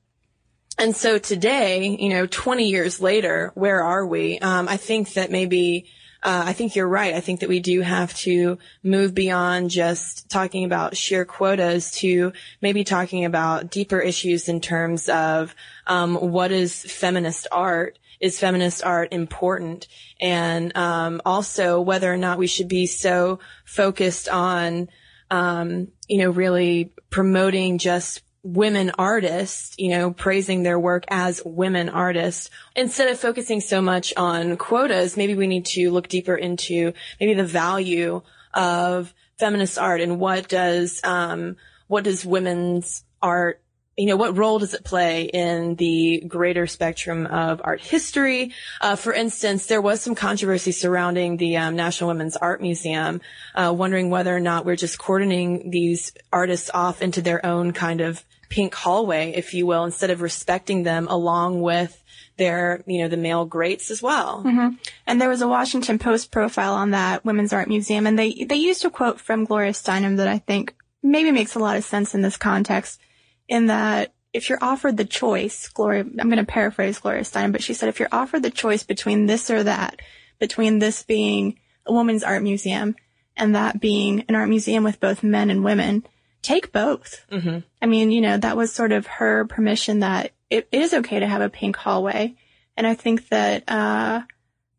and 0.77 0.95
so 0.95 1.17
today, 1.17 1.87
you 1.87 2.09
know, 2.09 2.25
20 2.25 2.67
years 2.67 2.99
later, 2.99 3.51
where 3.55 3.81
are 3.81 4.05
we? 4.05 4.39
Um, 4.39 4.67
I 4.67 4.77
think 4.77 5.13
that 5.13 5.31
maybe, 5.31 5.87
uh, 6.25 6.43
I 6.47 6.53
think 6.53 6.75
you're 6.75 6.87
right. 6.87 7.13
I 7.13 7.19
think 7.19 7.41
that 7.41 7.49
we 7.49 7.59
do 7.59 7.81
have 7.81 8.11
to 8.15 8.57
move 8.81 9.13
beyond 9.13 9.69
just 9.69 10.27
talking 10.27 10.65
about 10.65 10.97
sheer 10.97 11.23
quotas 11.23 11.91
to 11.99 12.33
maybe 12.61 12.83
talking 12.83 13.25
about 13.25 13.69
deeper 13.69 13.99
issues 13.99 14.49
in 14.49 14.59
terms 14.59 15.07
of, 15.07 15.53
um, 15.85 16.15
what 16.15 16.51
is 16.51 16.81
feminist 16.81 17.45
art? 17.51 17.99
Is 18.19 18.39
feminist 18.39 18.83
art 18.83 19.13
important? 19.13 19.87
And, 20.19 20.75
um, 20.75 21.21
also 21.27 21.79
whether 21.79 22.11
or 22.11 22.17
not 22.17 22.39
we 22.39 22.47
should 22.47 22.69
be 22.69 22.87
so 22.87 23.37
focused 23.63 24.27
on, 24.27 24.89
um, 25.29 25.89
you 26.07 26.17
know, 26.17 26.31
really 26.31 26.91
promoting 27.11 27.77
just 27.77 28.23
women 28.45 28.91
artists, 28.99 29.73
you 29.79 29.89
know, 29.89 30.11
praising 30.11 30.61
their 30.61 30.79
work 30.79 31.03
as 31.07 31.41
women 31.43 31.89
artists. 31.89 32.51
Instead 32.75 33.07
of 33.07 33.19
focusing 33.19 33.59
so 33.59 33.81
much 33.81 34.13
on 34.15 34.55
quotas, 34.55 35.17
maybe 35.17 35.33
we 35.33 35.47
need 35.47 35.65
to 35.65 35.89
look 35.89 36.07
deeper 36.07 36.35
into 36.35 36.93
maybe 37.19 37.33
the 37.33 37.43
value 37.43 38.21
of 38.53 39.13
feminist 39.39 39.79
art 39.79 39.99
and 39.99 40.19
what 40.19 40.47
does, 40.47 41.01
um, 41.03 41.57
what 41.87 42.03
does 42.03 42.23
women's 42.23 43.03
art 43.19 43.61
you 43.97 44.07
know, 44.07 44.17
what 44.17 44.35
role 44.35 44.59
does 44.59 44.73
it 44.73 44.83
play 44.83 45.23
in 45.23 45.75
the 45.75 46.21
greater 46.27 46.67
spectrum 46.67 47.25
of 47.27 47.61
art 47.63 47.79
history? 47.79 48.51
Uh, 48.81 48.97
for 48.97 49.13
instance, 49.13 49.67
there 49.67 49.81
was 49.81 50.01
some 50.01 50.15
controversy 50.15 50.73
surrounding 50.73 51.37
the 51.37 51.55
um, 51.55 51.77
National 51.77 52.09
Women's 52.09 52.35
Art 52.35 52.61
Museum, 52.61 53.21
uh, 53.55 53.73
wondering 53.73 54.09
whether 54.09 54.35
or 54.35 54.41
not 54.41 54.65
we're 54.65 54.75
just 54.75 54.99
cordoning 54.99 55.71
these 55.71 56.11
artists 56.33 56.69
off 56.73 57.01
into 57.01 57.21
their 57.21 57.45
own 57.45 57.71
kind 57.71 58.01
of 58.01 58.21
pink 58.49 58.73
hallway, 58.73 59.33
if 59.35 59.53
you 59.53 59.65
will, 59.65 59.83
instead 59.83 60.09
of 60.09 60.21
respecting 60.21 60.83
them 60.83 61.07
along 61.07 61.61
with 61.61 62.01
their, 62.37 62.83
you 62.85 63.01
know, 63.01 63.07
the 63.07 63.17
male 63.17 63.45
greats 63.45 63.91
as 63.91 64.01
well. 64.01 64.43
Mm-hmm. 64.45 64.75
And 65.07 65.21
there 65.21 65.29
was 65.29 65.41
a 65.41 65.47
Washington 65.47 65.99
Post 65.99 66.31
profile 66.31 66.73
on 66.73 66.91
that 66.91 67.23
Women's 67.23 67.53
Art 67.53 67.67
Museum, 67.67 68.05
and 68.07 68.17
they 68.19 68.45
they 68.45 68.55
used 68.55 68.85
a 68.85 68.89
quote 68.89 69.19
from 69.19 69.45
Gloria 69.45 69.71
Steinem 69.71 70.17
that 70.17 70.27
I 70.27 70.39
think 70.39 70.73
maybe 71.01 71.31
makes 71.31 71.55
a 71.55 71.59
lot 71.59 71.77
of 71.77 71.83
sense 71.83 72.15
in 72.15 72.21
this 72.21 72.37
context 72.37 72.99
in 73.47 73.67
that 73.67 74.13
if 74.33 74.49
you're 74.49 74.61
offered 74.61 74.97
the 74.97 75.05
choice, 75.05 75.69
Gloria, 75.69 76.01
I'm 76.01 76.29
going 76.29 76.37
to 76.37 76.43
paraphrase 76.43 76.99
Gloria 76.99 77.21
Steinem, 77.21 77.53
but 77.53 77.63
she 77.63 77.73
said 77.73 77.87
if 77.87 77.99
you're 77.99 78.09
offered 78.11 78.43
the 78.43 78.49
choice 78.49 78.83
between 78.83 79.27
this 79.27 79.49
or 79.49 79.63
that, 79.63 80.01
between 80.39 80.79
this 80.79 81.03
being 81.03 81.57
a 81.85 81.93
woman's 81.93 82.23
art 82.23 82.43
museum 82.43 82.95
and 83.37 83.55
that 83.55 83.79
being 83.79 84.25
an 84.27 84.35
art 84.35 84.49
museum 84.49 84.83
with 84.83 84.99
both 84.99 85.23
men 85.23 85.49
and 85.49 85.63
women, 85.63 86.05
take 86.45 86.71
both. 86.71 87.25
Mm-hmm. 87.31 87.59
I 87.81 87.85
mean, 87.85 88.11
you 88.11 88.21
know, 88.21 88.37
that 88.37 88.55
was 88.55 88.71
sort 88.71 88.91
of 88.91 89.07
her 89.07 89.45
permission 89.45 89.99
that 89.99 90.31
it 90.49 90.67
is 90.71 90.93
okay 90.93 91.19
to 91.19 91.27
have 91.27 91.41
a 91.41 91.49
pink 91.49 91.75
hallway. 91.75 92.35
And 92.77 92.85
I 92.85 92.93
think 92.93 93.29
that, 93.29 93.63
uh, 93.67 94.21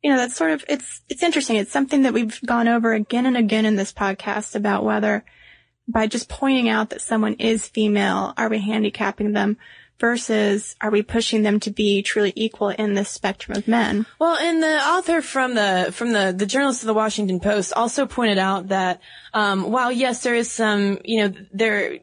you 0.02 0.10
know, 0.10 0.16
that's 0.16 0.36
sort 0.36 0.52
of, 0.52 0.64
it's, 0.68 1.02
it's 1.08 1.22
interesting. 1.22 1.56
It's 1.56 1.72
something 1.72 2.02
that 2.02 2.12
we've 2.12 2.40
gone 2.42 2.68
over 2.68 2.92
again 2.92 3.26
and 3.26 3.36
again 3.36 3.66
in 3.66 3.76
this 3.76 3.92
podcast 3.92 4.54
about 4.54 4.84
whether 4.84 5.24
by 5.88 6.06
just 6.06 6.28
pointing 6.28 6.68
out 6.68 6.90
that 6.90 7.00
someone 7.00 7.34
is 7.34 7.68
female, 7.68 8.32
are 8.36 8.48
we 8.48 8.60
handicapping 8.60 9.32
them 9.32 9.56
versus 9.98 10.76
are 10.80 10.90
we 10.90 11.02
pushing 11.02 11.42
them 11.42 11.60
to 11.60 11.70
be 11.70 12.02
truly 12.02 12.32
equal 12.36 12.68
in 12.68 12.94
this 12.94 13.10
spectrum 13.10 13.56
of 13.56 13.68
men? 13.68 14.06
Well, 14.18 14.36
and 14.36 14.62
the 14.62 14.78
author 14.78 15.22
from 15.22 15.54
the 15.54 15.90
from 15.92 16.12
the 16.12 16.34
the 16.36 16.46
journalist 16.46 16.82
of 16.82 16.86
the 16.86 16.94
Washington 16.94 17.40
Post 17.40 17.72
also 17.74 18.06
pointed 18.06 18.38
out 18.38 18.68
that 18.68 19.00
um, 19.34 19.70
while 19.70 19.92
yes, 19.92 20.22
there 20.22 20.34
is 20.34 20.50
some, 20.50 20.98
you 21.04 21.22
know, 21.22 21.34
there 21.52 21.98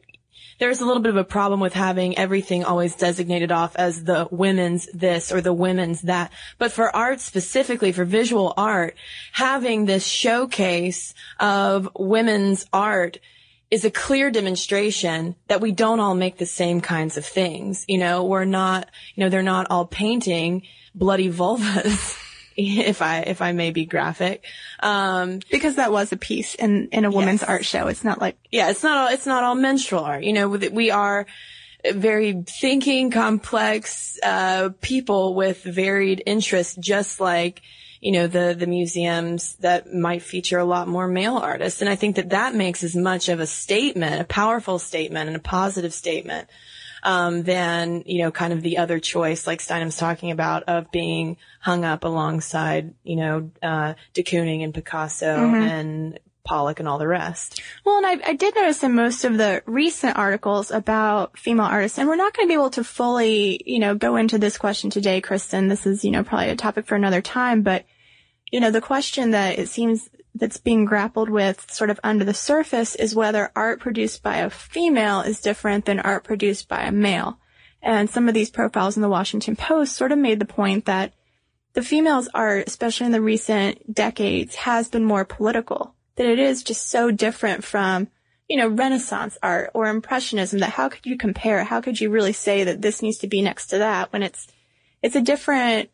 there's 0.58 0.80
a 0.80 0.86
little 0.86 1.02
bit 1.02 1.10
of 1.10 1.16
a 1.16 1.24
problem 1.24 1.60
with 1.60 1.74
having 1.74 2.16
everything 2.16 2.64
always 2.64 2.94
designated 2.94 3.50
off 3.50 3.74
as 3.76 4.04
the 4.04 4.28
women's 4.30 4.88
this 4.92 5.32
or 5.32 5.40
the 5.40 5.52
women's 5.52 6.02
that. 6.02 6.32
But 6.58 6.72
for 6.72 6.94
art 6.94 7.20
specifically, 7.20 7.92
for 7.92 8.04
visual 8.04 8.54
art, 8.56 8.96
having 9.32 9.84
this 9.84 10.06
showcase 10.06 11.14
of 11.40 11.88
women's 11.96 12.66
art 12.72 13.18
is 13.70 13.84
a 13.84 13.90
clear 13.90 14.30
demonstration 14.30 15.34
that 15.48 15.60
we 15.60 15.72
don't 15.72 16.00
all 16.00 16.14
make 16.14 16.38
the 16.38 16.46
same 16.46 16.80
kinds 16.80 17.16
of 17.16 17.24
things. 17.24 17.84
You 17.88 17.98
know, 17.98 18.24
we're 18.24 18.44
not, 18.44 18.88
you 19.14 19.22
know, 19.24 19.30
they're 19.30 19.42
not 19.42 19.66
all 19.70 19.86
painting 19.86 20.62
bloody 20.94 21.30
vulvas. 21.30 22.20
if 22.56 23.02
I, 23.02 23.20
if 23.20 23.42
I 23.42 23.50
may 23.50 23.72
be 23.72 23.84
graphic. 23.84 24.44
Um, 24.78 25.40
because 25.50 25.76
that 25.76 25.90
was 25.90 26.12
a 26.12 26.16
piece 26.16 26.54
in, 26.54 26.88
in 26.92 27.04
a 27.04 27.10
woman's 27.10 27.40
Yes. 27.40 27.50
art 27.50 27.64
show. 27.64 27.88
It's 27.88 28.04
not 28.04 28.20
like, 28.20 28.36
yeah, 28.52 28.70
it's 28.70 28.84
not 28.84 28.96
all, 28.96 29.08
it's 29.08 29.26
not 29.26 29.42
all 29.42 29.56
menstrual 29.56 30.04
art. 30.04 30.22
You 30.22 30.34
know, 30.34 30.48
we 30.48 30.92
are 30.92 31.26
very 31.92 32.44
thinking, 32.46 33.10
complex, 33.10 34.18
uh, 34.22 34.70
people 34.80 35.34
with 35.34 35.64
varied 35.64 36.22
interests, 36.26 36.76
just 36.76 37.18
like, 37.18 37.60
you 38.04 38.12
know, 38.12 38.26
the, 38.26 38.54
the 38.56 38.66
museums 38.66 39.54
that 39.60 39.90
might 39.90 40.20
feature 40.20 40.58
a 40.58 40.64
lot 40.64 40.86
more 40.86 41.08
male 41.08 41.38
artists. 41.38 41.80
And 41.80 41.88
I 41.88 41.96
think 41.96 42.16
that 42.16 42.28
that 42.30 42.54
makes 42.54 42.84
as 42.84 42.94
much 42.94 43.30
of 43.30 43.40
a 43.40 43.46
statement, 43.46 44.20
a 44.20 44.24
powerful 44.24 44.78
statement 44.78 45.28
and 45.28 45.36
a 45.36 45.40
positive 45.40 45.94
statement, 45.94 46.50
um, 47.02 47.44
than, 47.44 48.02
you 48.04 48.18
know, 48.18 48.30
kind 48.30 48.52
of 48.52 48.60
the 48.60 48.76
other 48.76 49.00
choice, 49.00 49.46
like 49.46 49.60
Steinem's 49.60 49.96
talking 49.96 50.32
about, 50.32 50.64
of 50.64 50.90
being 50.90 51.38
hung 51.60 51.86
up 51.86 52.04
alongside, 52.04 52.92
you 53.04 53.16
know, 53.16 53.50
uh, 53.62 53.94
de 54.12 54.22
Kooning 54.22 54.62
and 54.62 54.74
Picasso 54.74 55.36
and 55.36 56.20
Pollock 56.44 56.80
and 56.80 56.88
all 56.90 56.98
the 56.98 57.08
rest. 57.08 57.62
Well, 57.86 57.96
and 57.96 58.06
I, 58.06 58.32
I 58.32 58.34
did 58.34 58.54
notice 58.54 58.82
in 58.82 58.94
most 58.94 59.24
of 59.24 59.38
the 59.38 59.62
recent 59.64 60.18
articles 60.18 60.70
about 60.70 61.38
female 61.38 61.64
artists, 61.64 61.98
and 61.98 62.06
we're 62.06 62.16
not 62.16 62.36
going 62.36 62.46
to 62.46 62.50
be 62.50 62.60
able 62.60 62.68
to 62.72 62.84
fully, 62.84 63.62
you 63.64 63.78
know, 63.78 63.94
go 63.94 64.16
into 64.16 64.36
this 64.36 64.58
question 64.58 64.90
today, 64.90 65.22
Cristen. 65.22 65.68
This 65.68 65.86
is, 65.86 66.04
you 66.04 66.10
know, 66.10 66.22
probably 66.22 66.50
a 66.50 66.56
topic 66.56 66.86
for 66.86 66.96
another 66.96 67.22
time, 67.22 67.62
but, 67.62 67.86
you 68.54 68.60
know, 68.60 68.70
the 68.70 68.80
question 68.80 69.32
that 69.32 69.58
it 69.58 69.68
seems 69.68 70.08
that's 70.32 70.58
being 70.58 70.84
grappled 70.84 71.28
with 71.28 71.66
sort 71.72 71.90
of 71.90 71.98
under 72.04 72.24
the 72.24 72.32
surface 72.32 72.94
is 72.94 73.12
whether 73.12 73.50
art 73.56 73.80
produced 73.80 74.22
by 74.22 74.36
a 74.36 74.48
female 74.48 75.22
is 75.22 75.40
different 75.40 75.86
than 75.86 75.98
art 75.98 76.22
produced 76.22 76.68
by 76.68 76.82
a 76.82 76.92
male. 76.92 77.40
And 77.82 78.08
some 78.08 78.28
of 78.28 78.34
these 78.34 78.50
profiles 78.50 78.94
in 78.94 79.02
the 79.02 79.08
Washington 79.08 79.56
Post 79.56 79.96
sort 79.96 80.12
of 80.12 80.18
made 80.18 80.38
the 80.38 80.44
point 80.44 80.84
that 80.84 81.14
the 81.72 81.82
females' 81.82 82.28
art, 82.32 82.68
especially 82.68 83.06
in 83.06 83.12
the 83.12 83.20
recent 83.20 83.92
decades, 83.92 84.54
has 84.54 84.88
been 84.88 85.04
more 85.04 85.24
political. 85.24 85.96
That 86.14 86.26
it 86.26 86.38
is 86.38 86.62
just 86.62 86.88
so 86.88 87.10
different 87.10 87.64
from 87.64 88.06
you 88.48 88.56
know, 88.56 88.68
Renaissance 88.68 89.36
art 89.42 89.72
or 89.74 89.88
Impressionism 89.88 90.60
that 90.60 90.70
how 90.70 90.88
could 90.88 91.06
you 91.06 91.18
compare? 91.18 91.64
How 91.64 91.80
could 91.80 92.00
you 92.00 92.08
really 92.08 92.32
say 92.32 92.62
that 92.62 92.82
this 92.82 93.02
needs 93.02 93.18
to 93.18 93.26
be 93.26 93.42
next 93.42 93.66
to 93.68 93.78
that 93.78 94.12
when 94.12 94.22
it's, 94.22 94.46
it's 95.02 95.16
a 95.16 95.20
different, 95.20 95.90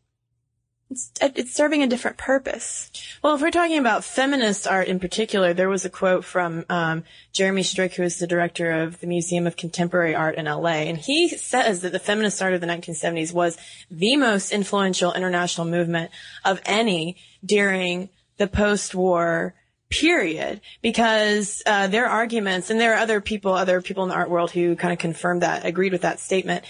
it's, 0.90 1.12
it's 1.20 1.54
serving 1.54 1.82
a 1.82 1.87
different 1.87 2.16
purpose. 2.16 2.90
Well, 3.23 3.35
if 3.35 3.40
we're 3.40 3.52
talking 3.52 3.78
about 3.78 4.02
feminist 4.02 4.66
art 4.66 4.88
in 4.88 4.99
particular, 4.99 5.54
there 5.54 5.68
was 5.68 5.85
a 5.85 5.90
quote 5.90 6.25
from 6.25 6.64
um, 6.68 7.04
Jeremy 7.32 7.62
Strick, 7.62 7.94
who 7.94 8.02
is 8.02 8.18
the 8.18 8.26
director 8.26 8.73
of 8.73 8.99
the 9.00 9.06
Museum 9.06 9.47
of 9.47 9.56
Contemporary 9.56 10.14
Art 10.14 10.35
in 10.35 10.47
LA, 10.47 10.82
and 10.88 10.99
he 10.99 11.28
says 11.28 11.82
that 11.82 11.92
the 11.92 12.00
feminist 12.00 12.42
art 12.42 12.54
of 12.54 12.61
the 12.61 12.66
1970s 12.66 13.32
was 13.32 13.56
the 13.90 14.16
most 14.16 14.50
influential 14.50 15.12
international 15.12 15.66
movement 15.66 16.11
of 16.44 16.61
any 16.66 17.16
during 17.44 18.09
the 18.38 18.49
post-war 18.49 19.54
period 19.90 20.61
because 20.82 21.62
uh, 21.66 21.88
their 21.88 22.06
arguments 22.06 22.70
and 22.70 22.80
there 22.80 22.94
are 22.94 23.00
other 23.00 23.20
people 23.20 23.52
other 23.52 23.82
people 23.82 24.04
in 24.04 24.09
the 24.09 24.14
art 24.14 24.30
world 24.30 24.52
who 24.52 24.76
kind 24.76 24.92
of 24.92 25.00
confirmed 25.00 25.42
that 25.42 25.66
agreed 25.66 25.90
with 25.90 26.02
that 26.02 26.20
statement 26.20 26.64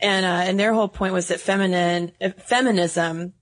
and 0.00 0.26
uh, 0.26 0.42
and 0.50 0.58
their 0.58 0.74
whole 0.74 0.88
point 0.88 1.12
was 1.12 1.28
that 1.28 1.38
feminine 1.38 2.10
uh, 2.20 2.30
feminism 2.30 3.32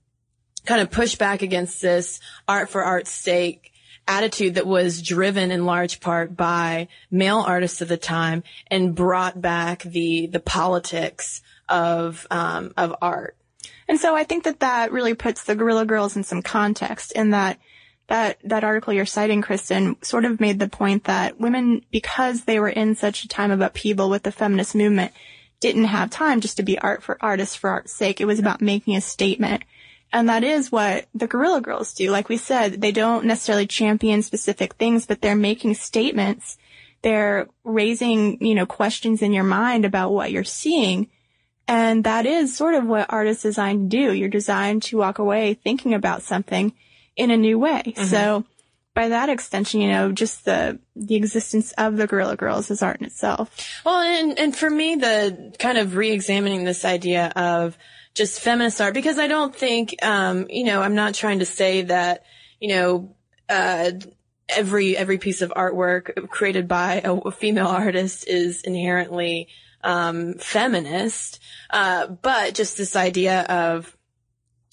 kind 0.65 0.81
of 0.81 0.91
push 0.91 1.15
back 1.15 1.41
against 1.41 1.81
this 1.81 2.19
art 2.47 2.69
for 2.69 2.83
art's 2.83 3.11
sake 3.11 3.71
attitude 4.07 4.55
that 4.55 4.67
was 4.67 5.01
driven 5.01 5.49
in 5.51 5.65
large 5.65 6.01
part 6.01 6.35
by 6.35 6.87
male 7.09 7.39
artists 7.39 7.81
of 7.81 7.87
the 7.87 7.97
time 7.97 8.43
and 8.67 8.95
brought 8.95 9.39
back 9.39 9.83
the 9.83 10.27
the 10.27 10.41
politics 10.41 11.41
of 11.69 12.27
um, 12.29 12.73
of 12.75 12.95
art 13.01 13.37
and 13.87 13.99
so 13.99 14.15
I 14.15 14.23
think 14.23 14.43
that 14.45 14.61
that 14.61 14.91
really 14.91 15.13
puts 15.13 15.43
the 15.43 15.55
Guerrilla 15.55 15.85
Girls 15.85 16.15
in 16.15 16.23
some 16.23 16.41
context 16.41 17.11
in 17.13 17.31
that 17.31 17.59
that 18.07 18.37
that 18.43 18.63
article 18.63 18.93
you're 18.93 19.05
citing, 19.05 19.41
Cristen, 19.41 20.01
sort 20.01 20.25
of 20.25 20.39
made 20.39 20.59
the 20.59 20.67
point 20.67 21.05
that 21.05 21.39
women, 21.39 21.85
because 21.91 22.43
they 22.43 22.59
were 22.59 22.69
in 22.69 22.95
such 22.95 23.23
a 23.23 23.27
time 23.27 23.51
of 23.51 23.61
upheaval 23.61 24.09
with 24.09 24.23
the 24.23 24.31
feminist 24.31 24.75
movement, 24.75 25.13
didn't 25.59 25.85
have 25.85 26.09
time 26.09 26.41
just 26.41 26.57
to 26.57 26.63
be 26.63 26.77
art 26.79 27.01
for 27.01 27.17
artists 27.21 27.55
for 27.55 27.69
art's 27.69 27.93
sake. 27.93 28.19
It 28.19 28.25
was 28.25 28.39
about 28.39 28.61
making 28.61 28.95
a 28.95 29.01
statement. 29.01 29.63
And 30.13 30.29
that 30.29 30.43
is 30.43 30.71
what 30.71 31.07
the 31.15 31.27
Guerrilla 31.27 31.59
Girls 31.59 31.93
do. 31.93 32.11
Like 32.11 32.29
we 32.29 32.37
said, 32.37 32.79
they 32.79 32.91
don't 32.91 33.25
necessarily 33.25 33.65
champion 33.65 34.21
specific 34.21 34.75
things, 34.75 35.07
but 35.07 35.21
they're 35.21 35.35
making 35.35 35.73
statements. 35.73 36.57
They're 37.01 37.47
raising, 37.63 38.45
you 38.45 38.53
know, 38.53 38.67
questions 38.67 39.23
in 39.23 39.33
your 39.33 39.43
mind 39.43 39.85
about 39.85 40.13
what 40.13 40.31
you're 40.31 40.43
seeing. 40.43 41.09
And 41.67 42.03
that 42.03 42.27
is 42.27 42.55
sort 42.55 42.75
of 42.75 42.85
what 42.85 43.11
art 43.11 43.27
is 43.27 43.41
designed 43.41 43.89
to 43.89 43.97
do. 43.97 44.13
You're 44.13 44.29
designed 44.29 44.83
to 44.83 44.97
walk 44.97 45.17
away 45.17 45.55
thinking 45.55 45.95
about 45.95 46.21
something 46.21 46.73
in 47.15 47.31
a 47.31 47.37
new 47.37 47.57
way. 47.57 47.81
Mm-hmm. 47.87 48.03
So 48.03 48.45
by 48.93 49.09
that 49.09 49.29
extension, 49.29 49.81
you 49.81 49.89
know, 49.89 50.11
just 50.11 50.45
the 50.45 50.79
the 50.95 51.15
existence 51.15 51.71
of 51.73 51.97
the 51.97 52.05
Guerrilla 52.05 52.35
Girls 52.35 52.69
is 52.69 52.83
art 52.83 52.99
in 52.99 53.07
itself. 53.07 53.81
Well, 53.83 53.99
and 53.99 54.37
and 54.37 54.55
for 54.55 54.69
me, 54.69 54.95
the 54.95 55.55
kind 55.57 55.79
of 55.79 55.95
re-examining 55.95 56.63
this 56.63 56.85
idea 56.85 57.31
of 57.35 57.77
just 58.13 58.39
feminist 58.39 58.79
art, 58.79 58.93
because 58.93 59.17
I 59.17 59.27
don't 59.27 59.55
think, 59.55 59.95
um, 60.03 60.47
you 60.49 60.63
know, 60.63 60.81
I'm 60.81 60.95
not 60.95 61.13
trying 61.13 61.39
to 61.39 61.45
say 61.45 61.83
that, 61.83 62.23
you 62.59 62.69
know, 62.69 63.15
uh, 63.49 63.91
every 64.49 64.95
every 64.95 65.17
piece 65.17 65.41
of 65.41 65.51
artwork 65.51 66.29
created 66.29 66.67
by 66.67 67.01
a 67.03 67.31
female 67.31 67.67
artist 67.67 68.27
is 68.27 68.61
inherently 68.61 69.47
um, 69.83 70.35
feminist, 70.35 71.39
uh, 71.69 72.07
but 72.07 72.53
just 72.53 72.77
this 72.77 72.95
idea 72.95 73.41
of 73.41 73.95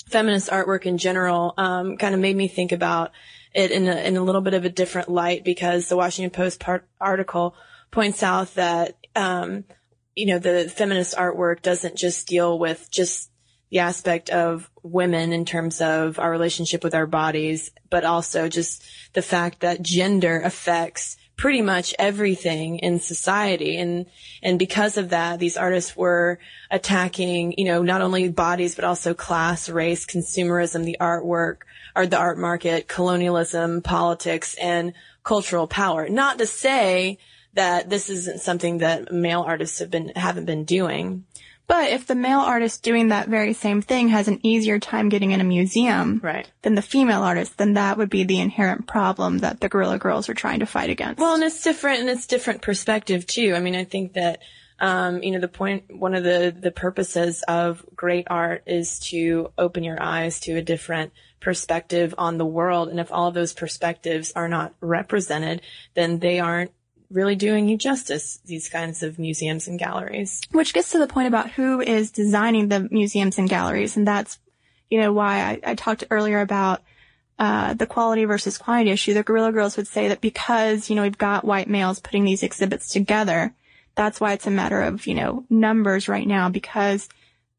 feminist 0.09 0.51
artwork 0.51 0.87
in 0.87 0.99
general 0.99 1.55
um, 1.57 1.97
kind 1.97 2.15
of 2.15 2.21
made 2.21 2.37
me 2.37 2.49
think 2.49 2.73
about 2.73 3.13
it 3.55 3.71
in 3.71 3.89
a, 3.89 3.97
in 3.97 4.17
a 4.17 4.23
little 4.23 4.41
bit 4.41 4.55
of 4.55 4.65
a 4.65 4.69
different 4.69 5.09
light 5.09 5.45
because 5.45 5.89
the 5.89 5.97
Washington 5.97 6.31
Post 6.31 6.61
part, 6.61 6.87
article 7.01 7.55
points 7.91 8.23
out 8.23 8.55
that 8.55 8.97
um, 9.17 9.65
you 10.15 10.27
know 10.27 10.39
the 10.39 10.69
feminist 10.69 11.17
artwork 11.17 11.63
doesn't 11.63 11.97
just 11.97 12.29
deal 12.29 12.59
with 12.59 12.89
just 12.91 13.30
the 13.71 13.81
aspect 13.81 14.31
of 14.31 14.69
women 14.83 15.33
in 15.33 15.45
terms 15.45 15.81
of 15.81 16.19
our 16.19 16.31
relationship 16.31 16.83
with 16.83 16.95
our 16.95 17.07
bodies, 17.07 17.71
but 17.89 18.05
also 18.05 18.49
just 18.49 18.85
the 19.13 19.23
fact 19.23 19.61
that 19.61 19.83
gender 19.83 20.41
affects 20.41 21.17
pretty 21.37 21.63
much 21.63 21.95
everything 21.99 22.79
in 22.81 23.01
society. 23.01 23.79
And, 23.79 24.05
and 24.43 24.59
because 24.59 24.99
of 24.99 25.09
that, 25.09 25.39
these 25.39 25.57
artists 25.57 25.97
were 25.97 26.39
attacking, 26.71 27.55
you 27.57 27.65
know, 27.65 27.83
not 27.83 28.03
only 28.03 28.29
bodies, 28.29 28.75
but 28.75 28.85
also 28.85 29.15
class, 29.15 29.69
race, 29.71 30.05
consumerism, 30.05 30.85
the 30.85 30.99
artwork 31.01 31.63
or 31.97 32.07
the 32.07 32.19
art 32.19 32.37
market, 32.37 32.89
colonialism, 32.89 33.81
politics, 33.81 34.55
and 34.61 34.93
cultural 35.25 35.67
power. 35.67 36.11
Not 36.11 36.39
to 36.39 36.47
say 36.47 37.19
that 37.55 37.89
this 37.89 38.11
isn't 38.11 38.41
something 38.41 38.79
that 38.79 39.11
male 39.11 39.41
artists 39.41 39.79
have 39.79 39.91
been, 39.91 40.13
haven't 40.15 40.45
been 40.45 40.65
doing. 40.65 41.25
But 41.71 41.93
if 41.93 42.09
the 42.09 42.17
male 42.17 42.41
artist 42.41 42.83
doing 42.83 43.09
that 43.09 43.29
very 43.29 43.53
same 43.53 43.81
thing 43.81 44.09
has 44.09 44.27
an 44.27 44.41
easier 44.43 44.81
time 44.81 45.09
getting 45.09 45.31
in 45.31 45.41
a 45.41 45.45
museum 45.45 46.21
right. 46.21 46.51
than 46.63 46.75
the 46.75 46.83
female 46.83 47.23
artist, 47.23 47.59
then 47.59 47.75
that 47.75 47.97
would 47.97 48.11
be 48.11 48.25
the 48.25 48.41
inherent 48.41 48.89
problem 48.89 49.39
that 49.39 49.61
the 49.61 49.69
Guerrilla 49.69 49.97
Girls 49.97 50.29
are 50.29 50.35
trying 50.35 50.59
to 50.61 50.67
fight 50.67 50.91
against. 50.91 51.21
Well, 51.21 51.35
and 51.35 51.45
it's 51.45 51.63
different, 51.63 52.01
and 52.01 52.11
it's 52.11 52.27
different 52.27 52.63
perspective 52.63 53.25
too. 53.25 53.55
I 53.55 53.61
mean, 53.61 53.77
I 53.77 53.85
think 53.85 54.15
that 54.15 54.41
um, 54.81 55.23
you 55.23 55.31
know, 55.31 55.39
the 55.39 55.47
point, 55.47 55.85
one 55.97 56.17
of 56.17 56.25
the, 56.25 56.53
the 56.59 56.73
purposes 56.73 57.45
of 57.47 57.85
great 57.95 58.27
art 58.29 58.65
is 58.67 58.99
to 59.11 59.53
open 59.57 59.85
your 59.85 60.03
eyes 60.03 60.41
to 60.41 60.57
a 60.57 60.63
different 60.63 61.13
perspective 61.39 62.17
on 62.19 62.37
the 62.37 62.47
world. 62.47 62.89
And 62.89 62.99
if 62.99 63.13
all 63.13 63.29
of 63.29 63.35
those 63.35 63.53
perspectives 63.53 64.33
are 64.35 64.49
not 64.49 64.75
represented, 64.81 65.63
then 65.95 66.19
they 66.19 66.41
aren't 66.41 66.73
really 67.11 67.35
doing 67.35 67.69
you 67.69 67.77
justice, 67.77 68.41
these 68.45 68.69
kinds 68.69 69.03
of 69.03 69.19
museums 69.19 69.67
and 69.69 69.79
galleries. 69.79 70.41
Which 70.53 70.73
gets 70.73 70.93
to 70.93 70.99
the 70.99 71.07
point 71.07 71.29
about 71.29 71.51
who 71.51 71.81
is 71.81 72.11
designing 72.11 72.69
the 72.69 72.89
museums 72.91 73.39
and 73.39 73.49
galleries. 73.49 73.97
And 73.97 74.07
that's, 74.07 74.39
you 74.89 75.01
know, 75.01 75.13
why 75.13 75.41
I, 75.41 75.73
I 75.73 75.75
talked 75.75 76.05
earlier 76.11 76.41
about 76.41 76.83
uh, 77.39 77.75
the 77.75 77.87
quality 77.87 78.25
versus 78.27 78.59
quantity 78.59 78.91
issue. 78.91 79.15
The 79.15 79.23
Guerrilla 79.23 79.53
Girls 79.53 79.77
would 79.77 79.89
say 79.89 80.09
that 80.09 80.21
because, 80.21 80.89
you 80.89 80.97
know, 80.97 81.03
we've 81.03 81.19
got 81.19 81.45
white 81.45 81.69
males 81.69 82.01
putting 82.01 82.25
these 82.25 82.43
exhibits 82.43 82.89
together, 82.91 83.55
that's 83.95 84.21
why 84.21 84.33
it's 84.33 84.47
a 84.47 84.51
matter 84.51 84.81
of, 84.81 85.07
you 85.07 85.15
know, 85.15 85.45
numbers 85.51 86.09
right 86.09 86.27
now 86.27 86.49
because 86.49 87.09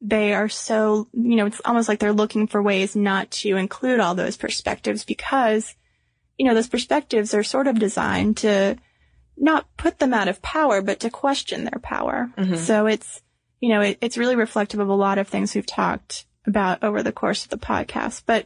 they 0.02 0.34
are 0.34 0.50
so, 0.50 1.08
you 1.14 1.36
know, 1.36 1.46
it's 1.46 1.62
almost 1.66 1.88
like 1.88 2.00
they're 2.00 2.14
looking 2.14 2.48
for 2.48 2.62
ways 2.62 2.96
not 2.96 3.30
to 3.32 3.58
include 3.58 4.00
all 4.00 4.16
those 4.16 4.38
perspectives 4.38 5.04
because, 5.04 5.76
you 6.38 6.46
know, 6.46 6.56
those 6.56 6.70
perspectives 6.70 7.34
are 7.34 7.44
sort 7.44 7.68
of 7.68 7.78
designed 7.78 8.38
to, 8.38 8.78
not 9.42 9.66
put 9.76 10.00
them 10.00 10.14
out 10.14 10.28
of 10.28 10.42
power, 10.42 10.82
but 10.82 11.00
to 11.02 11.10
question 11.10 11.66
their 11.66 11.80
power. 11.82 12.32
Mm-hmm. 12.38 12.56
So 12.56 12.86
it's, 12.86 13.22
you 13.60 13.70
know, 13.70 13.82
it, 13.82 13.98
it's 14.00 14.18
really 14.18 14.36
reflective 14.36 14.80
of 14.80 14.88
a 14.88 14.94
lot 14.94 15.18
of 15.18 15.28
things 15.28 15.54
we've 15.54 15.66
talked 15.66 16.26
about 16.46 16.84
over 16.84 17.04
the 17.04 17.12
course 17.12 17.44
of 17.44 17.50
the 17.50 17.58
podcast. 17.58 18.24
But 18.26 18.46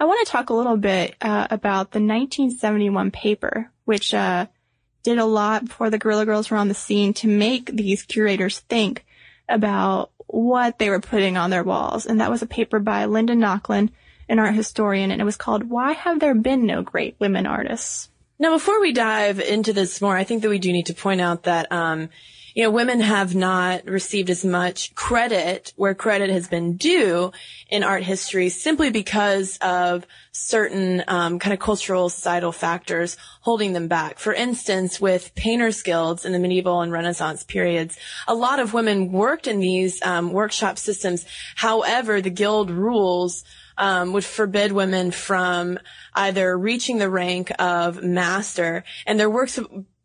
I 0.00 0.04
want 0.04 0.26
to 0.26 0.32
talk 0.32 0.50
a 0.50 0.54
little 0.54 0.76
bit 0.76 1.14
uh, 1.20 1.46
about 1.48 1.92
the 1.92 2.00
1971 2.00 3.12
paper, 3.12 3.70
which 3.84 4.12
uh, 4.12 4.46
did 5.04 5.18
a 5.18 5.24
lot 5.24 5.66
before 5.66 5.90
the 5.90 5.98
Guerrilla 5.98 6.26
Girls 6.26 6.50
were 6.50 6.56
on 6.56 6.68
the 6.68 6.74
scene 6.74 7.14
to 7.14 7.28
make 7.28 7.66
these 7.66 8.02
curators 8.02 8.58
think 8.58 9.04
about 9.48 10.10
what 10.26 10.78
they 10.78 10.90
were 10.90 11.00
putting 11.00 11.36
on 11.36 11.50
their 11.50 11.62
walls. 11.62 12.06
And 12.06 12.20
that 12.20 12.30
was 12.30 12.42
a 12.42 12.46
paper 12.46 12.80
by 12.80 13.04
Linda 13.04 13.34
Nochlin, 13.34 13.90
an 14.28 14.38
art 14.40 14.54
historian, 14.54 15.12
and 15.12 15.20
it 15.20 15.26
was 15.26 15.36
called 15.36 15.70
Why 15.70 15.92
Have 15.92 16.18
There 16.18 16.34
Been 16.34 16.66
No 16.66 16.82
Great 16.82 17.16
Women 17.20 17.46
Artists? 17.46 18.08
Now, 18.42 18.50
before 18.50 18.80
we 18.80 18.90
dive 18.92 19.38
into 19.38 19.72
this 19.72 20.00
more, 20.00 20.16
I 20.16 20.24
think 20.24 20.42
that 20.42 20.48
we 20.48 20.58
do 20.58 20.72
need 20.72 20.86
to 20.86 20.94
point 20.94 21.20
out 21.20 21.44
that, 21.44 21.70
um, 21.70 22.08
you 22.56 22.64
know, 22.64 22.72
women 22.72 22.98
have 22.98 23.36
not 23.36 23.84
received 23.84 24.30
as 24.30 24.44
much 24.44 24.96
credit 24.96 25.72
where 25.76 25.94
credit 25.94 26.28
has 26.28 26.48
been 26.48 26.76
due 26.76 27.30
in 27.70 27.84
art 27.84 28.02
history 28.02 28.48
simply 28.48 28.90
because 28.90 29.58
of 29.58 30.08
certain 30.32 31.04
um, 31.06 31.38
kind 31.38 31.54
of 31.54 31.60
cultural 31.60 32.08
societal 32.08 32.50
factors 32.50 33.16
holding 33.42 33.74
them 33.74 33.86
back. 33.86 34.18
For 34.18 34.34
instance, 34.34 35.00
with 35.00 35.36
painters 35.36 35.80
guilds 35.80 36.24
in 36.24 36.32
the 36.32 36.40
medieval 36.40 36.80
and 36.80 36.90
Renaissance 36.90 37.44
periods, 37.44 37.96
a 38.26 38.34
lot 38.34 38.58
of 38.58 38.74
women 38.74 39.12
worked 39.12 39.46
in 39.46 39.60
these 39.60 40.02
um, 40.02 40.32
workshop 40.32 40.78
systems. 40.78 41.24
However, 41.54 42.20
the 42.20 42.28
guild 42.28 42.72
rules 42.72 43.44
um, 43.76 44.12
would 44.12 44.24
forbid 44.24 44.72
women 44.72 45.10
from 45.10 45.78
either 46.14 46.56
reaching 46.56 46.98
the 46.98 47.10
rank 47.10 47.52
of 47.58 48.02
master, 48.02 48.84
and 49.06 49.18
their 49.18 49.30
works 49.30 49.58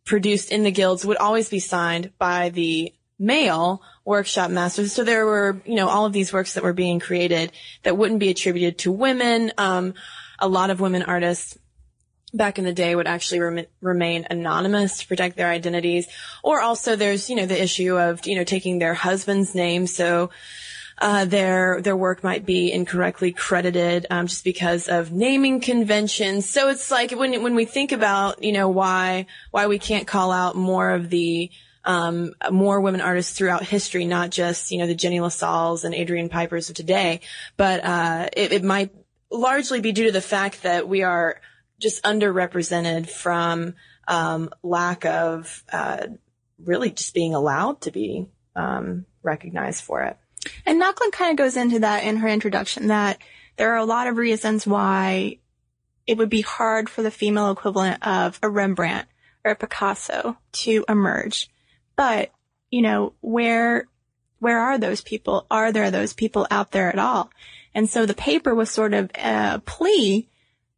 produced 0.06 0.51
in 0.51 0.63
the 0.63 0.71
guilds 0.71 1.06
would 1.06 1.17
always 1.17 1.49
be 1.49 1.60
signed 1.60 2.12
by 2.17 2.49
the 2.49 2.93
male 3.19 3.82
workshop 4.06 4.49
masters. 4.49 4.93
So 4.93 5.03
there 5.03 5.25
were, 5.25 5.62
you 5.65 5.75
know, 5.75 5.89
all 5.89 6.06
of 6.06 6.13
these 6.13 6.32
works 6.32 6.53
that 6.53 6.63
were 6.63 6.73
being 6.73 6.99
created 6.99 7.51
that 7.84 7.97
wouldn't 7.97 8.19
be 8.19 8.30
attributed 8.30 8.77
to 8.80 8.91
women. 8.91 9.51
Um, 9.58 9.95
a 10.39 10.47
lot 10.47 10.69
of 10.69 10.80
women 10.80 11.03
artists 11.03 11.58
back 12.34 12.60
in 12.60 12.65
the 12.65 12.73
day 12.73 12.95
would 12.95 13.08
actually 13.08 13.39
rem- 13.39 13.65
remain 13.82 14.27
anonymous 14.30 14.99
to 14.99 15.08
protect 15.08 15.36
their 15.36 15.49
identities. 15.49 16.08
Or 16.43 16.62
also 16.62 16.95
there's, 16.95 17.30
you 17.30 17.36
know, 17.36 17.45
the 17.45 17.62
issue 17.62 17.97
of, 17.97 18.25
you 18.25 18.36
know, 18.36 18.43
taking 18.43 18.80
their 18.80 18.93
husband's 18.93 19.56
name. 19.56 19.88
So, 19.88 20.30
uh, 21.00 21.26
their 21.26 21.82
their 21.82 21.96
work 21.96 22.24
might 22.24 22.46
be 22.46 22.72
incorrectly 22.72 23.32
credited 23.32 24.08
um, 24.10 24.28
just 24.28 24.44
because 24.44 24.88
of 24.88 25.12
naming 25.12 25.60
conventions. 25.60 26.50
So 26.50 26.70
it's 26.70 26.90
like 26.90 27.12
when 27.12 27.44
when 27.44 27.56
we 27.56 27.66
think 27.66 27.92
about 27.92 28.44
you 28.44 28.52
know 28.52 28.70
why 28.70 29.28
why 29.52 29.68
we 29.68 29.80
can't 29.80 30.08
call 30.08 30.32
out 30.32 30.56
more 30.56 30.92
of 30.92 31.10
the 31.10 31.52
um, 31.86 32.34
more 32.52 32.82
women 32.82 33.02
artists 33.02 33.38
throughout 33.38 33.64
history, 33.64 34.06
not 34.06 34.32
just 34.32 34.72
you 34.72 34.80
know 34.80 34.88
the 34.88 34.96
Jenny 34.96 35.20
LaSalle's 35.20 35.84
and 35.84 35.94
Adrian 35.94 36.30
Pipers 36.30 36.70
of 36.70 36.76
today, 36.76 37.22
but 37.58 37.84
uh, 37.84 38.30
it, 38.36 38.52
it 38.52 38.64
might 38.64 38.94
largely 39.32 39.82
be 39.82 39.92
due 39.92 40.06
to 40.06 40.12
the 40.12 40.22
fact 40.22 40.64
that 40.64 40.88
we 40.88 41.04
are 41.04 41.40
just 41.80 42.04
underrepresented 42.04 43.08
from 43.08 43.76
um, 44.08 44.50
lack 44.64 45.06
of 45.06 45.64
uh, 45.72 46.08
really 46.64 46.90
just 46.90 47.14
being 47.14 47.36
allowed 47.36 47.82
to 47.82 47.92
be 47.92 48.28
um, 48.56 49.06
recognized 49.22 49.84
for 49.84 50.02
it. 50.02 50.18
And 50.66 50.82
Nochlin 50.82 51.12
kind 51.12 51.32
of 51.32 51.38
goes 51.38 51.58
into 51.58 51.80
that 51.80 52.04
in 52.04 52.18
her 52.18 52.28
introduction 52.28 52.88
that 52.88 53.20
there 53.58 53.74
are 53.74 53.78
a 53.78 53.86
lot 53.86 54.08
of 54.08 54.18
reasons 54.18 54.68
why 54.68 55.40
it 56.06 56.18
would 56.18 56.30
be 56.30 56.42
hard 56.42 56.90
for 56.90 57.02
the 57.02 57.12
female 57.12 57.52
equivalent 57.52 58.06
of 58.06 58.40
a 58.42 58.50
Rembrandt 58.50 59.08
or 59.44 59.52
a 59.52 59.56
Picasso 59.56 60.38
to 60.52 60.86
emerge. 60.88 61.50
But, 61.96 62.32
you 62.72 62.82
know, 62.82 63.14
where, 63.22 63.88
where 64.40 64.60
are 64.60 64.78
those 64.78 65.02
people? 65.02 65.46
Are 65.52 65.72
there 65.72 65.92
those 65.92 66.14
people 66.14 66.48
out 66.50 66.72
there 66.72 66.90
at 66.90 67.00
all? 67.00 67.30
And 67.74 67.90
so 67.90 68.06
the 68.06 68.14
paper 68.14 68.56
was 68.56 68.70
sort 68.70 68.94
of 68.94 69.12
a 69.16 69.62
plea 69.66 70.30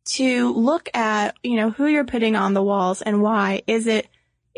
to 0.05 0.53
look 0.53 0.89
at, 0.93 1.35
you 1.43 1.55
know, 1.55 1.69
who 1.69 1.85
you're 1.85 2.05
putting 2.05 2.35
on 2.35 2.53
the 2.53 2.63
walls 2.63 3.01
and 3.01 3.21
why. 3.21 3.61
Is 3.67 3.85
it, 3.85 4.07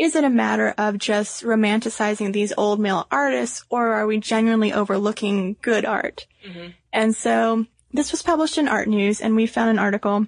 is 0.01 0.15
it 0.15 0.23
a 0.23 0.31
matter 0.31 0.73
of 0.79 0.97
just 0.97 1.43
romanticizing 1.43 2.33
these 2.33 2.51
old 2.57 2.79
male 2.79 3.05
artists 3.11 3.63
or 3.69 3.93
are 3.93 4.07
we 4.07 4.17
genuinely 4.17 4.73
overlooking 4.73 5.55
good 5.61 5.85
art? 5.85 6.25
Mm-hmm. 6.43 6.71
And 6.91 7.15
so 7.15 7.67
this 7.93 8.11
was 8.11 8.23
published 8.23 8.57
in 8.57 8.67
Art 8.67 8.87
News 8.87 9.21
and 9.21 9.35
we 9.35 9.45
found 9.45 9.69
an 9.69 9.77
article 9.77 10.25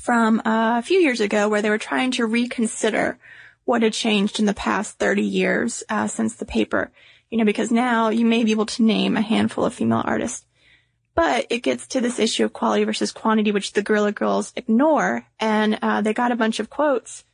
from 0.00 0.40
uh, 0.40 0.78
a 0.78 0.82
few 0.82 0.98
years 0.98 1.20
ago 1.20 1.48
where 1.48 1.62
they 1.62 1.70
were 1.70 1.78
trying 1.78 2.10
to 2.12 2.26
reconsider 2.26 3.20
what 3.64 3.82
had 3.82 3.92
changed 3.92 4.40
in 4.40 4.46
the 4.46 4.54
past 4.54 4.98
30 4.98 5.22
years 5.22 5.84
uh, 5.88 6.08
since 6.08 6.34
the 6.34 6.44
paper. 6.44 6.90
You 7.30 7.38
know, 7.38 7.44
because 7.44 7.70
now 7.70 8.08
you 8.08 8.26
may 8.26 8.42
be 8.42 8.50
able 8.50 8.66
to 8.66 8.82
name 8.82 9.16
a 9.16 9.20
handful 9.20 9.64
of 9.64 9.74
female 9.74 10.02
artists. 10.04 10.44
But 11.14 11.46
it 11.50 11.60
gets 11.60 11.86
to 11.88 12.00
this 12.00 12.18
issue 12.18 12.44
of 12.44 12.52
quality 12.52 12.82
versus 12.82 13.12
quantity, 13.12 13.52
which 13.52 13.74
the 13.74 13.82
Guerrilla 13.82 14.10
Girls 14.10 14.52
ignore. 14.56 15.24
And 15.38 15.78
uh, 15.82 16.00
they 16.00 16.14
got 16.14 16.32
a 16.32 16.36
bunch 16.36 16.58
of 16.58 16.70
quotes 16.70 17.24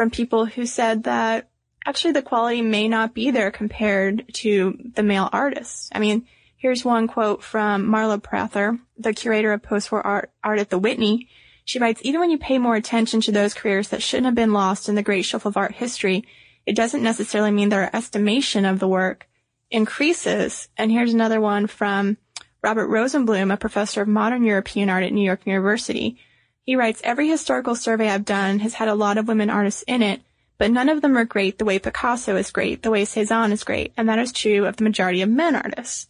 from 0.00 0.08
people 0.08 0.46
who 0.46 0.64
said 0.64 1.02
that 1.02 1.50
actually 1.84 2.12
the 2.12 2.22
quality 2.22 2.62
may 2.62 2.88
not 2.88 3.12
be 3.12 3.30
there 3.30 3.50
compared 3.50 4.24
to 4.32 4.78
the 4.94 5.02
male 5.02 5.28
artists. 5.30 5.90
I 5.92 5.98
mean, 5.98 6.26
here's 6.56 6.86
one 6.86 7.06
quote 7.06 7.42
from 7.42 7.86
Marla 7.86 8.22
Prather, 8.22 8.78
the 8.96 9.12
curator 9.12 9.52
of 9.52 9.62
post-war 9.62 10.00
art, 10.00 10.30
art 10.42 10.58
at 10.58 10.70
the 10.70 10.78
Whitney. 10.78 11.28
She 11.66 11.78
writes, 11.78 12.00
even 12.02 12.18
when 12.18 12.30
you 12.30 12.38
pay 12.38 12.56
more 12.56 12.76
attention 12.76 13.20
to 13.20 13.30
those 13.30 13.52
careers 13.52 13.88
that 13.88 14.02
shouldn't 14.02 14.24
have 14.24 14.34
been 14.34 14.54
lost 14.54 14.88
in 14.88 14.94
the 14.94 15.02
great 15.02 15.26
shuffle 15.26 15.50
of 15.50 15.58
art 15.58 15.74
history, 15.74 16.24
it 16.64 16.74
doesn't 16.74 17.02
necessarily 17.02 17.50
mean 17.50 17.68
their 17.68 17.94
estimation 17.94 18.64
of 18.64 18.78
the 18.78 18.88
work 18.88 19.28
increases. 19.70 20.68
And 20.78 20.90
here's 20.90 21.12
another 21.12 21.42
one 21.42 21.66
from 21.66 22.16
Robert 22.62 22.88
Rosenblum, 22.88 23.52
a 23.52 23.58
professor 23.58 24.00
of 24.00 24.08
modern 24.08 24.44
European 24.44 24.88
art 24.88 25.04
at 25.04 25.12
New 25.12 25.26
York 25.26 25.44
University. 25.44 26.16
He 26.64 26.76
writes, 26.76 27.00
every 27.02 27.28
historical 27.28 27.74
survey 27.74 28.08
I've 28.08 28.24
done 28.24 28.58
has 28.60 28.74
had 28.74 28.88
a 28.88 28.94
lot 28.94 29.18
of 29.18 29.28
women 29.28 29.50
artists 29.50 29.82
in 29.86 30.02
it, 30.02 30.20
but 30.58 30.70
none 30.70 30.88
of 30.88 31.00
them 31.00 31.16
are 31.16 31.24
great 31.24 31.58
the 31.58 31.64
way 31.64 31.78
Picasso 31.78 32.36
is 32.36 32.50
great, 32.50 32.82
the 32.82 32.90
way 32.90 33.04
Cezanne 33.04 33.52
is 33.52 33.64
great, 33.64 33.92
and 33.96 34.08
that 34.08 34.18
is 34.18 34.32
true 34.32 34.66
of 34.66 34.76
the 34.76 34.84
majority 34.84 35.22
of 35.22 35.28
men 35.28 35.56
artists. 35.56 36.06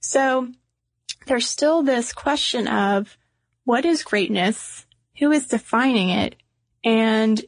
So 0.00 0.48
there's 1.26 1.48
still 1.48 1.82
this 1.82 2.12
question 2.12 2.68
of 2.68 3.16
what 3.64 3.84
is 3.84 4.02
greatness? 4.02 4.86
Who 5.18 5.32
is 5.32 5.48
defining 5.48 6.10
it? 6.10 6.36
And 6.84 7.42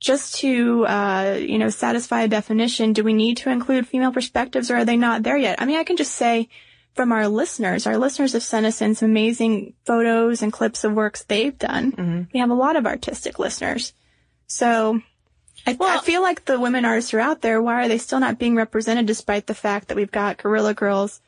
just 0.00 0.36
to, 0.36 0.86
uh, 0.86 1.38
you 1.40 1.58
know, 1.58 1.68
satisfy 1.68 2.22
a 2.22 2.28
definition, 2.28 2.92
do 2.92 3.04
we 3.04 3.12
need 3.12 3.36
to 3.38 3.50
include 3.50 3.86
female 3.86 4.12
perspectives 4.12 4.70
or 4.70 4.76
are 4.76 4.84
they 4.84 4.96
not 4.96 5.22
there 5.22 5.36
yet? 5.36 5.60
I 5.60 5.66
mean, 5.66 5.78
I 5.78 5.84
can 5.84 5.96
just 5.96 6.14
say, 6.14 6.48
from 6.94 7.12
our 7.12 7.28
listeners. 7.28 7.86
Our 7.86 7.98
listeners 7.98 8.32
have 8.32 8.42
sent 8.42 8.66
us 8.66 8.82
in 8.82 8.94
some 8.94 9.10
amazing 9.10 9.74
photos 9.86 10.42
and 10.42 10.52
clips 10.52 10.84
of 10.84 10.92
works 10.92 11.24
they've 11.24 11.56
done. 11.56 11.92
Mm-hmm. 11.92 12.22
We 12.32 12.40
have 12.40 12.50
a 12.50 12.54
lot 12.54 12.76
of 12.76 12.86
artistic 12.86 13.38
listeners. 13.38 13.92
So 14.46 15.00
I, 15.66 15.74
well, 15.78 15.98
I, 15.98 16.02
feel 16.02 16.22
like 16.22 16.44
the 16.44 16.58
women 16.58 16.84
artists 16.84 17.14
are 17.14 17.20
out 17.20 17.42
there. 17.42 17.62
Why 17.62 17.84
are 17.84 17.88
they 17.88 17.98
still 17.98 18.20
not 18.20 18.38
being 18.38 18.56
represented 18.56 19.06
despite 19.06 19.46
the 19.46 19.54
fact 19.54 19.88
that 19.88 19.96
we've 19.96 20.10
got 20.10 20.38
Guerrilla 20.38 20.74
Girls 20.74 21.20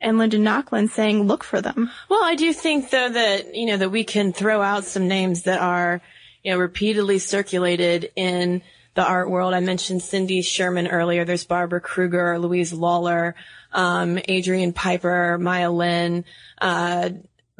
and 0.00 0.18
Linda 0.18 0.38
Nochlin 0.38 0.90
saying 0.90 1.22
look 1.22 1.44
for 1.44 1.60
them? 1.60 1.90
Well, 2.08 2.24
I 2.24 2.34
do 2.34 2.52
think 2.52 2.90
though 2.90 3.08
that, 3.08 3.54
you 3.54 3.66
know, 3.66 3.76
that 3.76 3.90
we 3.90 4.04
can 4.04 4.32
throw 4.32 4.62
out 4.62 4.84
some 4.84 5.08
names 5.08 5.42
that 5.42 5.60
are, 5.60 6.00
you 6.42 6.52
know, 6.52 6.58
repeatedly 6.58 7.18
circulated 7.18 8.10
in 8.16 8.62
the 8.94 9.06
art 9.06 9.30
world. 9.30 9.54
I 9.54 9.60
mentioned 9.60 10.02
Cindy 10.02 10.42
Sherman 10.42 10.88
earlier. 10.88 11.24
There's 11.24 11.44
Barbara 11.44 11.80
Kruger, 11.80 12.38
Louise 12.38 12.72
Lawler, 12.72 13.34
um, 13.76 14.18
Adrian 14.26 14.72
Piper, 14.72 15.38
Maya 15.38 15.70
Lin, 15.70 16.24
uh, 16.60 17.10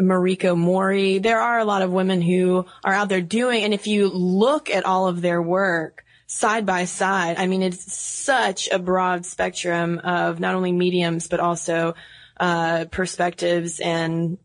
Mariko 0.00 0.57
Mori. 0.57 1.18
There 1.18 1.40
are 1.40 1.59
a 1.59 1.64
lot 1.64 1.83
of 1.83 1.92
women 1.92 2.22
who 2.22 2.66
are 2.83 2.92
out 2.92 3.09
there 3.09 3.20
doing, 3.20 3.62
and 3.62 3.74
if 3.74 3.87
you 3.87 4.09
look 4.09 4.70
at 4.70 4.87
all 4.87 5.07
of 5.07 5.20
their 5.20 5.40
work 5.40 6.05
side 6.26 6.66
by 6.66 6.87
side, 6.87 7.37
I 7.38 7.46
mean, 7.46 7.62
it's 7.62 7.92
such 7.94 8.68
a 8.70 8.79
broad 8.79 9.26
spectrum 9.26 10.00
of 10.02 10.40
not 10.40 10.55
only 10.55 10.72
mediums, 10.72 11.29
but 11.29 11.38
also, 11.38 11.94
uh, 12.40 12.87
perspectives 12.90 13.79
and 13.79 14.38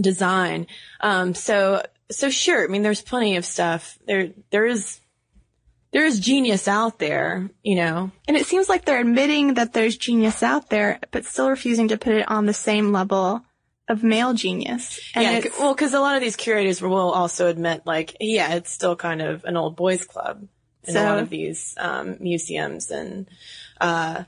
design. 0.00 0.66
Um, 1.00 1.34
so, 1.34 1.84
so 2.10 2.30
sure. 2.30 2.64
I 2.64 2.68
mean, 2.68 2.82
there's 2.82 3.02
plenty 3.02 3.36
of 3.36 3.44
stuff. 3.44 3.98
There, 4.06 4.30
there 4.50 4.66
is 4.66 5.01
there 5.92 6.06
is 6.06 6.18
genius 6.18 6.68
out 6.68 6.98
there, 6.98 7.50
you 7.62 7.76
know. 7.76 8.10
And 8.26 8.36
it 8.36 8.46
seems 8.46 8.68
like 8.68 8.84
they're 8.84 9.00
admitting 9.00 9.54
that 9.54 9.72
there's 9.72 9.96
genius 9.96 10.42
out 10.42 10.70
there, 10.70 10.98
but 11.10 11.24
still 11.24 11.50
refusing 11.50 11.88
to 11.88 11.98
put 11.98 12.14
it 12.14 12.28
on 12.28 12.46
the 12.46 12.54
same 12.54 12.92
level 12.92 13.44
of 13.88 14.02
male 14.02 14.32
genius. 14.32 15.00
And 15.14 15.44
yeah, 15.44 15.50
well, 15.58 15.74
because 15.74 15.92
a 15.92 16.00
lot 16.00 16.16
of 16.16 16.22
these 16.22 16.36
curators 16.36 16.80
will 16.80 17.10
also 17.10 17.48
admit, 17.48 17.82
like, 17.84 18.16
yeah, 18.20 18.54
it's 18.54 18.70
still 18.70 18.96
kind 18.96 19.20
of 19.20 19.44
an 19.44 19.56
old 19.56 19.76
boys 19.76 20.04
club 20.04 20.48
in 20.84 20.94
so, 20.94 21.02
a 21.02 21.04
lot 21.04 21.18
of 21.18 21.28
these 21.28 21.74
um, 21.78 22.16
museums 22.20 22.90
and 22.90 23.28
uh, 23.80 24.24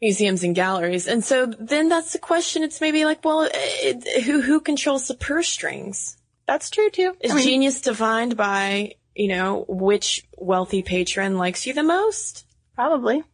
museums 0.00 0.44
and 0.44 0.54
galleries. 0.54 1.08
And 1.08 1.24
so 1.24 1.46
then 1.46 1.88
that's 1.88 2.12
the 2.12 2.18
question. 2.18 2.62
It's 2.62 2.80
maybe 2.80 3.04
like, 3.04 3.24
well, 3.24 3.48
it, 3.52 4.24
who 4.24 4.40
who 4.40 4.60
controls 4.60 5.08
the 5.08 5.14
purse 5.14 5.48
strings? 5.48 6.16
That's 6.46 6.70
true 6.70 6.90
too. 6.90 7.16
Is 7.20 7.32
I 7.32 7.34
mean, 7.36 7.44
genius 7.44 7.80
defined 7.80 8.36
by 8.36 8.94
you 9.14 9.28
know, 9.28 9.64
which 9.68 10.24
wealthy 10.36 10.82
patron 10.82 11.36
likes 11.38 11.66
you 11.66 11.72
the 11.72 11.82
most? 11.82 12.44
Probably. 12.74 13.24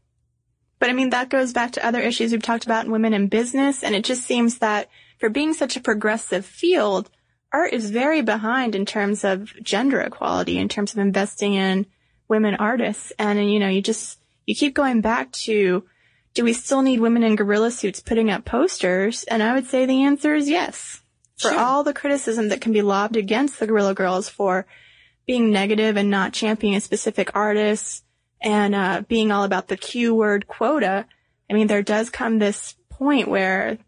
But 0.78 0.90
I 0.90 0.92
mean, 0.92 1.10
that 1.10 1.30
goes 1.30 1.52
back 1.52 1.72
to 1.72 1.86
other 1.86 2.00
issues 2.00 2.32
we've 2.32 2.42
talked 2.42 2.64
about 2.64 2.84
in 2.84 2.92
women 2.92 3.14
in 3.14 3.28
business. 3.28 3.82
And 3.82 3.94
it 3.94 4.04
just 4.04 4.24
seems 4.24 4.58
that 4.58 4.88
for 5.18 5.28
being 5.28 5.54
such 5.54 5.76
a 5.76 5.80
progressive 5.80 6.44
field, 6.44 7.10
art 7.52 7.72
is 7.72 7.90
very 7.90 8.22
behind 8.22 8.74
in 8.74 8.84
terms 8.84 9.24
of 9.24 9.52
gender 9.62 10.00
equality, 10.00 10.58
in 10.58 10.68
terms 10.68 10.92
of 10.92 10.98
investing 10.98 11.54
in 11.54 11.86
women 12.28 12.56
artists. 12.56 13.12
And, 13.18 13.50
you 13.50 13.58
know, 13.58 13.68
you 13.68 13.80
just, 13.80 14.18
you 14.44 14.54
keep 14.54 14.74
going 14.74 15.00
back 15.00 15.32
to, 15.32 15.84
do 16.34 16.44
we 16.44 16.52
still 16.52 16.82
need 16.82 17.00
women 17.00 17.22
in 17.22 17.36
gorilla 17.36 17.70
suits 17.70 18.00
putting 18.00 18.30
up 18.30 18.44
posters? 18.44 19.24
And 19.24 19.42
I 19.42 19.54
would 19.54 19.66
say 19.66 19.86
the 19.86 20.02
answer 20.02 20.34
is 20.34 20.48
yes. 20.48 21.00
For 21.38 21.50
sure. 21.50 21.58
all 21.58 21.84
the 21.84 21.94
criticism 21.94 22.48
that 22.48 22.60
can 22.62 22.72
be 22.72 22.82
lobbed 22.82 23.16
against 23.16 23.58
the 23.58 23.66
Guerrilla 23.66 23.94
Girls 23.94 24.28
for 24.28 24.66
being 25.26 25.50
negative 25.50 25.96
and 25.96 26.10
not 26.10 26.32
championing 26.32 26.80
specific 26.80 27.30
artists 27.34 28.02
and 28.40 28.74
uh, 28.74 29.02
being 29.08 29.32
all 29.32 29.44
about 29.44 29.68
the 29.68 29.76
Q 29.76 30.14
word 30.14 30.46
quota, 30.46 31.06
I 31.50 31.54
mean, 31.54 31.66
there 31.66 31.82
does 31.82 32.10
come 32.10 32.38
this 32.38 32.76
point 32.90 33.28
where 33.28 33.78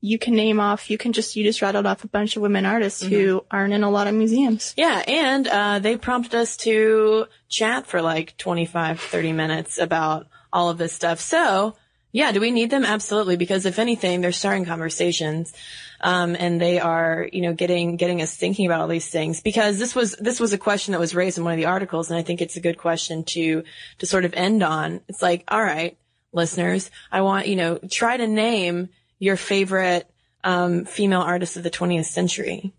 you 0.00 0.18
can 0.18 0.34
name 0.34 0.60
off, 0.60 0.90
you 0.90 0.96
can 0.96 1.12
just, 1.12 1.36
you 1.36 1.44
just 1.44 1.60
rattled 1.60 1.86
off 1.86 2.04
a 2.04 2.08
bunch 2.08 2.36
of 2.36 2.42
women 2.42 2.64
artists 2.64 3.02
mm-hmm. 3.02 3.14
who 3.14 3.44
aren't 3.50 3.74
in 3.74 3.82
a 3.82 3.90
lot 3.90 4.06
of 4.06 4.14
museums. 4.14 4.72
Yeah. 4.76 5.02
And, 5.06 5.46
uh, 5.46 5.78
they 5.78 5.96
prompted 5.96 6.34
us 6.34 6.56
to 6.58 7.26
chat 7.48 7.86
for 7.86 8.00
like 8.00 8.36
25, 8.38 9.00
30 9.00 9.32
minutes 9.32 9.78
about 9.78 10.26
all 10.52 10.70
of 10.70 10.78
this 10.78 10.92
stuff. 10.92 11.20
So 11.20 11.74
yeah, 12.12 12.32
do 12.32 12.40
we 12.40 12.50
need 12.50 12.70
them? 12.70 12.84
Absolutely. 12.84 13.36
Because 13.36 13.66
if 13.66 13.78
anything, 13.78 14.20
they're 14.20 14.32
starting 14.32 14.64
conversations. 14.64 15.52
Um, 16.00 16.34
and 16.38 16.60
they 16.60 16.80
are, 16.80 17.28
you 17.30 17.42
know, 17.42 17.52
getting, 17.52 17.96
getting 17.96 18.22
us 18.22 18.34
thinking 18.34 18.66
about 18.66 18.80
all 18.80 18.88
these 18.88 19.08
things 19.08 19.42
because 19.42 19.78
this 19.78 19.94
was, 19.94 20.16
this 20.16 20.40
was 20.40 20.52
a 20.52 20.58
question 20.58 20.92
that 20.92 21.00
was 21.00 21.14
raised 21.14 21.36
in 21.36 21.44
one 21.44 21.52
of 21.52 21.58
the 21.58 21.66
articles. 21.66 22.10
And 22.10 22.18
I 22.18 22.22
think 22.22 22.40
it's 22.40 22.56
a 22.56 22.60
good 22.60 22.78
question 22.78 23.22
to, 23.24 23.64
to 23.98 24.06
sort 24.06 24.24
of 24.24 24.32
end 24.32 24.62
on. 24.62 25.02
It's 25.08 25.20
like, 25.20 25.44
all 25.48 25.62
right, 25.62 25.98
listeners, 26.32 26.90
I 27.12 27.20
want, 27.20 27.48
you 27.48 27.56
know, 27.56 27.78
try 27.90 28.16
to 28.16 28.26
name 28.26 28.88
your 29.18 29.36
favorite, 29.36 30.10
um, 30.42 30.86
female 30.86 31.20
artist 31.20 31.58
of 31.58 31.62
the 31.62 31.70
20th 31.70 32.06
century. 32.06 32.72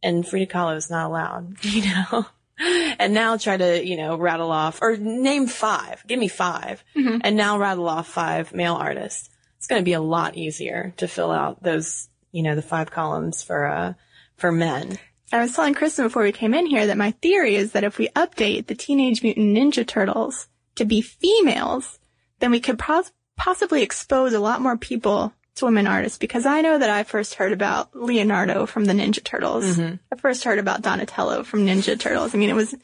And 0.00 0.26
Frida 0.26 0.52
Kahlo 0.52 0.76
is 0.76 0.88
not 0.88 1.06
allowed, 1.06 1.56
you 1.64 1.82
know? 1.82 2.26
and 2.98 3.14
now 3.14 3.36
try 3.36 3.56
to, 3.56 3.84
you 3.84 3.96
know, 3.96 4.16
rattle 4.16 4.50
off 4.50 4.80
or 4.82 4.96
name 4.96 5.46
five. 5.46 6.04
Give 6.06 6.18
me 6.18 6.28
5 6.28 6.84
mm-hmm. 6.96 7.18
and 7.22 7.36
now 7.36 7.58
rattle 7.58 7.88
off 7.88 8.08
five 8.08 8.52
male 8.52 8.74
artists. 8.74 9.30
it's 9.56 9.66
going 9.66 9.80
to 9.80 9.84
be 9.84 9.92
a 9.92 10.00
lot 10.00 10.36
easier 10.36 10.94
to 10.96 11.08
fill 11.08 11.30
out 11.30 11.62
those, 11.62 12.08
you 12.32 12.42
know, 12.42 12.54
the 12.54 12.62
five 12.62 12.90
columns 12.90 13.42
for, 13.42 13.66
uh, 13.66 13.94
for 14.36 14.52
men. 14.52 14.98
I 15.30 15.40
was 15.40 15.54
telling 15.54 15.74
Cristen 15.74 16.06
before 16.06 16.22
we 16.22 16.32
came 16.32 16.54
in 16.54 16.66
here 16.66 16.86
that 16.86 16.96
my 16.96 17.10
theory 17.10 17.54
is 17.54 17.72
that 17.72 17.84
if 17.84 17.98
we 17.98 18.08
update 18.08 18.66
the 18.66 18.74
Teenage 18.74 19.22
Mutant 19.22 19.56
Ninja 19.56 19.86
Turtles 19.86 20.48
to 20.76 20.86
be 20.86 21.02
females, 21.02 21.98
then 22.38 22.50
we 22.50 22.60
could 22.60 22.78
pos- 22.78 23.12
possibly 23.36 23.82
expose 23.82 24.32
a 24.32 24.40
lot 24.40 24.62
more 24.62 24.76
people 24.76 25.34
to 25.58 25.66
women 25.66 25.86
artists 25.86 26.18
because 26.18 26.46
I 26.46 26.60
know 26.62 26.78
that 26.78 26.90
I 26.90 27.04
first 27.04 27.34
heard 27.34 27.52
about 27.52 27.94
Leonardo 27.94 28.66
from 28.66 28.84
the 28.84 28.92
Ninja 28.92 29.22
Turtles. 29.22 29.78
I 30.12 30.16
first 30.16 30.44
heard 30.44 30.58
about 30.58 30.82
Donatello 30.82 31.44
from 31.44 31.66
Ninja 31.66 31.98
Turtles. 31.98 32.34
I 32.34 32.38
mean, 32.38 32.50
it 32.50 32.54
was 32.56 32.74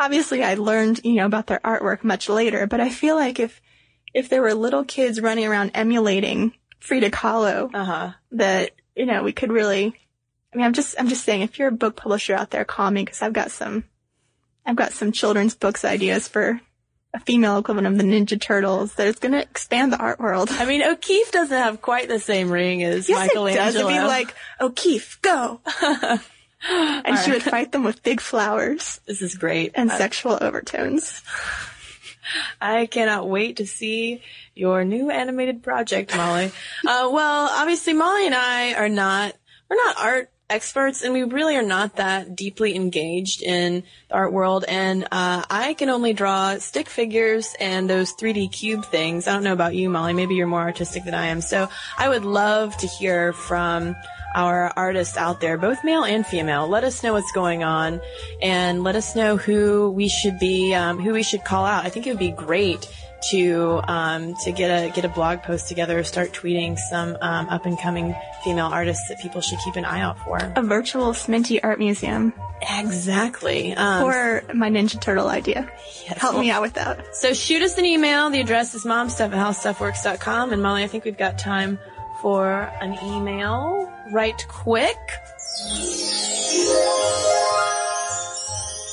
obviously 0.00 0.42
I 0.42 0.54
learned, 0.54 1.00
you 1.04 1.14
know, 1.14 1.26
about 1.26 1.46
their 1.46 1.60
artwork 1.64 2.04
much 2.04 2.28
later, 2.28 2.66
but 2.66 2.80
I 2.80 2.90
feel 2.90 3.16
like 3.16 3.38
if, 3.40 3.60
if 4.14 4.28
there 4.28 4.42
were 4.42 4.54
little 4.54 4.84
kids 4.84 5.20
running 5.20 5.46
around 5.46 5.72
emulating 5.74 6.52
Frida 6.80 7.10
Kahlo, 7.10 7.70
Uh 7.72 7.84
huh. 7.84 8.10
that, 8.32 8.72
you 8.96 9.06
know, 9.06 9.22
we 9.22 9.32
could 9.32 9.52
really, 9.52 9.94
I 10.52 10.56
mean, 10.56 10.66
I'm 10.66 10.72
just, 10.72 10.96
I'm 10.98 11.08
just 11.08 11.24
saying, 11.24 11.42
if 11.42 11.58
you're 11.58 11.68
a 11.68 11.72
book 11.72 11.96
publisher 11.96 12.34
out 12.34 12.50
there, 12.50 12.64
call 12.64 12.90
me 12.90 13.04
because 13.04 13.22
I've 13.22 13.32
got 13.32 13.50
some, 13.50 13.84
I've 14.66 14.76
got 14.76 14.92
some 14.92 15.12
children's 15.12 15.54
books 15.54 15.84
ideas 15.84 16.28
for 16.28 16.60
a 17.14 17.20
female 17.20 17.58
equivalent 17.58 17.86
of 17.86 17.98
the 17.98 18.04
Ninja 18.04 18.40
Turtles 18.40 18.94
that 18.94 19.06
is 19.06 19.16
going 19.16 19.32
to 19.32 19.40
expand 19.42 19.92
the 19.92 19.98
art 19.98 20.18
world. 20.18 20.48
I 20.50 20.64
mean, 20.64 20.82
O'Keeffe 20.82 21.30
doesn't 21.30 21.56
have 21.56 21.82
quite 21.82 22.08
the 22.08 22.18
same 22.18 22.50
ring 22.50 22.82
as 22.82 23.08
Yes, 23.08 23.18
it 23.18 23.34
Michelangelo. 23.34 23.64
does. 23.64 23.74
It'd 23.74 23.88
be 23.88 23.98
like, 24.00 24.34
O'Keeffe, 24.60 25.18
go. 25.20 25.60
and 26.68 27.18
she 27.18 27.32
would 27.32 27.42
fight 27.42 27.72
them 27.72 27.84
with 27.84 28.02
big 28.02 28.20
flowers 28.20 29.00
this 29.06 29.20
is 29.20 29.34
great. 29.34 29.72
and 29.74 29.90
sexual 29.90 30.38
overtones. 30.40 31.22
I 32.60 32.86
cannot 32.86 33.28
wait 33.28 33.56
to 33.56 33.66
see 33.66 34.22
your 34.54 34.84
new 34.84 35.10
animated 35.10 35.62
project, 35.62 36.16
Molly. 36.16 36.46
uh, 36.86 37.10
well, 37.12 37.48
obviously 37.50 37.92
Molly 37.94 38.26
and 38.26 38.34
I 38.34 38.74
are 38.74 38.88
not, 38.88 39.34
we're 39.68 39.76
not 39.76 39.96
art 39.98 40.30
experts 40.52 41.02
and 41.02 41.12
we 41.12 41.22
really 41.22 41.56
are 41.56 41.62
not 41.62 41.96
that 41.96 42.36
deeply 42.36 42.76
engaged 42.76 43.42
in 43.42 43.82
the 44.08 44.14
art 44.14 44.32
world 44.32 44.64
and, 44.68 45.04
uh, 45.10 45.42
I 45.50 45.74
can 45.74 45.88
only 45.88 46.12
draw 46.12 46.58
stick 46.58 46.88
figures 46.88 47.54
and 47.58 47.88
those 47.88 48.12
3D 48.12 48.52
cube 48.52 48.84
things. 48.84 49.26
I 49.26 49.32
don't 49.32 49.44
know 49.44 49.52
about 49.52 49.74
you, 49.74 49.88
Molly. 49.88 50.12
Maybe 50.12 50.34
you're 50.34 50.46
more 50.46 50.60
artistic 50.60 51.04
than 51.04 51.14
I 51.14 51.28
am. 51.28 51.40
So 51.40 51.68
I 51.96 52.08
would 52.08 52.24
love 52.24 52.76
to 52.78 52.86
hear 52.86 53.32
from 53.32 53.96
our 54.34 54.72
artists 54.76 55.16
out 55.16 55.40
there, 55.40 55.58
both 55.58 55.84
male 55.84 56.04
and 56.04 56.26
female. 56.26 56.68
Let 56.68 56.84
us 56.84 57.02
know 57.02 57.12
what's 57.12 57.32
going 57.32 57.64
on 57.64 58.00
and 58.40 58.82
let 58.82 58.96
us 58.96 59.14
know 59.14 59.36
who 59.36 59.90
we 59.90 60.08
should 60.08 60.38
be, 60.38 60.74
um, 60.74 60.98
who 60.98 61.12
we 61.12 61.22
should 61.22 61.44
call 61.44 61.64
out. 61.64 61.84
I 61.84 61.88
think 61.88 62.06
it 62.06 62.10
would 62.10 62.18
be 62.18 62.30
great 62.30 62.88
to 63.30 63.80
um, 63.84 64.34
to 64.44 64.52
get 64.52 64.68
a 64.68 64.90
get 64.90 65.04
a 65.04 65.08
blog 65.08 65.42
post 65.42 65.68
together, 65.68 66.02
start 66.04 66.32
tweeting 66.32 66.78
some 66.78 67.16
um, 67.20 67.48
up 67.48 67.66
and 67.66 67.78
coming 67.78 68.14
female 68.44 68.66
artists 68.66 69.08
that 69.08 69.18
people 69.20 69.40
should 69.40 69.58
keep 69.64 69.76
an 69.76 69.84
eye 69.84 70.00
out 70.00 70.18
for. 70.20 70.38
A 70.56 70.62
virtual 70.62 71.12
Sminty 71.12 71.60
art 71.62 71.78
museum 71.78 72.32
Exactly. 72.70 73.74
Um, 73.74 74.04
or 74.04 74.42
my 74.54 74.70
Ninja 74.70 75.00
Turtle 75.00 75.28
idea. 75.28 75.70
Help 76.06 76.38
me 76.38 76.50
out 76.50 76.62
with 76.62 76.74
that. 76.74 77.14
so 77.14 77.32
shoot 77.32 77.62
us 77.62 77.78
an 77.78 77.84
email. 77.84 78.30
The 78.30 78.40
address 78.40 78.74
is 78.74 78.84
momstuff 78.84 79.32
at 79.32 79.32
howstuffworks.com. 79.32 80.52
And 80.52 80.62
Molly, 80.62 80.84
I 80.84 80.86
think 80.86 81.04
we've 81.04 81.18
got 81.18 81.38
time 81.38 81.78
for 82.20 82.52
an 82.80 82.96
email 83.04 83.92
right 84.12 84.44
quick. 84.48 84.96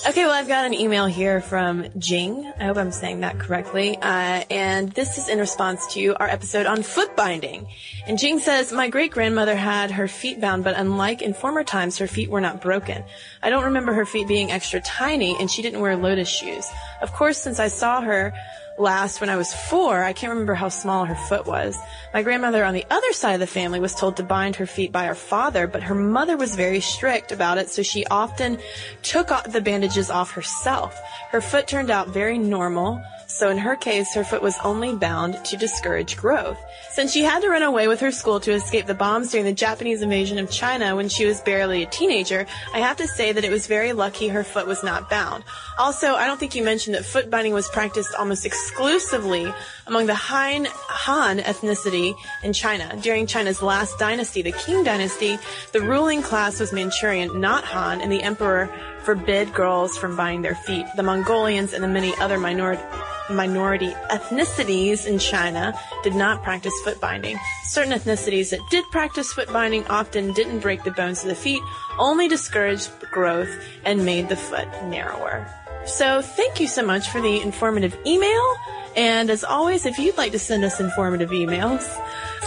Okay, 0.10 0.26
well, 0.26 0.34
I've 0.34 0.48
got 0.48 0.66
an 0.66 0.74
email 0.74 1.06
here 1.06 1.40
from 1.40 1.86
Jing. 2.00 2.52
I 2.60 2.64
hope 2.64 2.78
I'm 2.78 2.92
saying 2.92 3.20
that 3.20 3.38
correctly. 3.38 3.96
Uh, 3.96 4.44
and 4.50 4.92
this 4.94 5.20
is 5.20 5.30
in 5.30 5.38
response 5.38 5.86
to 5.94 6.16
our 6.16 6.28
episode 6.28 6.66
on 6.66 6.82
foot 6.82 7.16
binding. 7.16 7.68
And 8.08 8.18
Jing 8.18 8.40
says, 8.40 8.74
my 8.74 8.90
great 8.90 9.12
grandmother 9.12 9.56
had 9.56 9.92
her 9.92 10.08
feet 10.08 10.42
bound, 10.42 10.64
but 10.64 10.76
unlike 10.76 11.22
in 11.22 11.36
former 11.36 11.64
times, 11.64 12.00
her 12.00 12.08
feet 12.08 12.28
were 12.28 12.42
not 12.42 12.60
broken. 12.60 13.04
I 13.44 13.52
don't 13.52 13.66
remember 13.66 13.94
her 13.94 14.06
feet 14.06 14.28
being 14.28 14.52
extra 14.52 14.82
tiny, 14.82 15.38
and 15.40 15.50
she 15.50 15.62
didn't 15.62 15.80
wear 15.80 15.96
lotus 15.96 16.28
shoes. 16.28 16.68
Of 17.04 17.14
course, 17.14 17.38
since 17.38 17.60
I 17.60 17.68
saw 17.68 18.02
her 18.02 18.34
last 18.80 19.22
when 19.22 19.30
I 19.30 19.36
was 19.36 19.54
four, 19.54 20.04
I 20.04 20.14
can't 20.14 20.32
remember 20.32 20.56
how 20.56 20.70
small 20.70 21.06
her 21.06 21.16
foot 21.16 21.46
was. 21.46 21.78
My 22.14 22.24
grandmother 22.24 22.64
on 22.64 22.74
the 22.74 22.86
other 22.90 23.14
side 23.14 23.34
of 23.34 23.40
the 23.40 23.48
family 23.48 23.80
was 23.80 23.94
told 23.94 24.18
to 24.18 24.24
bind 24.24 24.56
her 24.56 24.66
feet 24.66 24.92
by 24.92 25.06
her 25.06 25.16
father, 25.16 25.68
but 25.68 25.84
her 25.84 25.96
mother 25.96 26.38
was 26.38 26.56
very 26.56 26.80
strict 26.80 27.32
about 27.32 27.58
it, 27.58 27.70
so 27.70 27.84
she 27.84 28.06
often 28.06 28.58
took 29.04 29.30
the 29.44 29.62
bandages 29.62 30.10
off 30.10 30.32
herself. 30.32 31.00
Her 31.30 31.42
foot 31.42 31.68
turned 31.68 31.92
out 31.92 32.08
very 32.10 32.38
normal, 32.38 33.04
so 33.30 33.50
in 33.50 33.60
her 33.60 33.76
case, 33.76 34.14
her 34.16 34.24
foot 34.24 34.42
was 34.42 34.58
only 34.64 34.96
bound 34.96 35.44
to 35.46 35.56
discourage 35.56 36.18
growth. 36.18 36.60
Since 36.92 37.14
she 37.14 37.24
had 37.24 37.42
to 37.44 37.50
run 37.50 37.62
away 37.62 37.88
with 37.88 38.00
her 38.00 38.12
school 38.12 38.40
to 38.40 38.52
escape 38.52 38.88
the 38.88 38.96
bombs 38.96 39.32
during 39.32 39.46
the 39.46 39.54
Japanese 39.54 40.02
invasion 40.02 40.40
of 40.40 40.50
China 40.50 40.96
when 40.96 41.10
she 41.10 41.26
was 41.26 41.40
barely 41.42 41.84
a 41.84 41.86
teenager, 41.86 42.48
I 42.74 42.80
have 42.80 42.98
to 42.98 43.08
say 43.08 43.32
that 43.32 43.44
it 43.44 43.52
was 43.52 43.68
very 43.68 43.94
lucky 43.94 44.30
her 44.30 44.44
foot 44.44 44.66
was 44.66 44.84
not 44.84 45.10
bound. 45.10 45.44
Also, 45.78 46.16
I 46.16 46.26
don't 46.26 46.40
think 46.40 46.56
you 46.56 46.64
mentioned 46.64 46.96
that 46.96 47.06
foot 47.06 47.30
binding 47.30 47.54
was 47.54 47.70
practiced 47.70 48.16
almost 48.16 48.46
exclusively 48.46 49.54
among 49.86 50.08
the 50.08 50.16
Han, 50.16 50.66
Han 50.66 51.38
ethnicity 51.40 52.16
in 52.44 52.52
China. 52.52 52.98
During 53.02 53.28
China's 53.28 53.62
last 53.62 54.00
dynasty, 54.00 54.42
the 54.42 54.52
Qing 54.52 54.84
dynasty, 54.84 55.38
the 55.72 55.82
ruling 55.82 56.24
class 56.24 56.60
was 56.60 56.74
Manchurian, 56.74 57.40
not 57.40 57.64
Han, 57.64 58.02
and 58.02 58.12
the 58.12 58.24
emperor 58.24 58.70
forbid 59.04 59.54
girls 59.54 59.98
from 59.98 60.16
binding 60.16 60.42
their 60.42 60.56
feet. 60.56 60.86
The 60.96 61.04
Mongolians 61.04 61.74
and 61.74 61.84
the 61.84 61.88
many 61.88 62.16
other 62.18 62.38
minority 62.38 62.84
minority 63.30 63.92
ethnicities 64.10 65.06
in 65.06 65.20
China 65.20 65.80
did 66.04 66.16
not 66.16 66.44
practice 66.44 66.74
foot 66.84 67.00
binding. 67.00 67.38
Certain 67.64 67.94
ethnicities 67.94 68.50
that 68.50 68.60
did 68.72 68.84
practice 68.92 69.32
foot 69.34 69.52
binding 69.54 69.86
often 69.88 70.34
didn't 70.34 70.60
break 70.60 70.84
the 70.84 70.92
bones 70.92 71.22
of 71.22 71.30
the 71.30 71.36
feet, 71.36 71.62
only 72.00 72.28
discouraged 72.28 72.90
growth 73.12 73.50
and 73.86 74.04
made 74.04 74.30
the 74.30 74.36
foot 74.36 74.68
narrower. 74.86 75.48
So 75.86 76.22
thank 76.22 76.60
you 76.60 76.68
so 76.68 76.86
much 76.86 77.10
for 77.10 77.22
the 77.22 77.40
informative 77.42 77.98
email. 78.06 78.56
And 78.96 79.30
as 79.30 79.44
always, 79.44 79.86
if 79.86 79.98
you'd 79.98 80.18
like 80.18 80.32
to 80.34 80.40
send 80.40 80.64
us 80.64 80.80
informative 80.80 81.30
emails, 81.30 81.88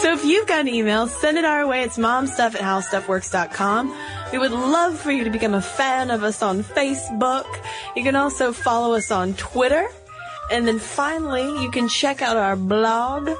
so 0.01 0.13
if 0.13 0.25
you've 0.25 0.47
got 0.47 0.61
an 0.61 0.69
email, 0.69 1.07
send 1.07 1.39
it 1.39 1.45
our 1.45 1.67
way. 1.67 1.83
It's 1.83 1.99
momstuff 1.99 2.55
at 2.55 2.61
howstuffworks.com. 2.61 3.95
We 4.33 4.39
would 4.39 4.53
love 4.53 4.99
for 4.99 5.13
you 5.13 5.25
to 5.25 5.31
become 5.31 5.55
a 5.55 5.63
fan 5.63 6.11
of 6.11 6.23
us 6.23 6.43
on 6.43 6.65
Facebook. 6.65 7.47
You 7.95 8.03
can 8.03 8.17
also 8.17 8.53
follow 8.53 8.95
us 8.95 9.11
on 9.11 9.35
Twitter. 9.35 9.87
And 10.51 10.67
then 10.67 10.79
finally, 10.79 11.63
you 11.63 11.71
can 11.71 11.89
check 11.89 12.23
out 12.23 12.37
our 12.37 12.57
blog, 12.57 13.31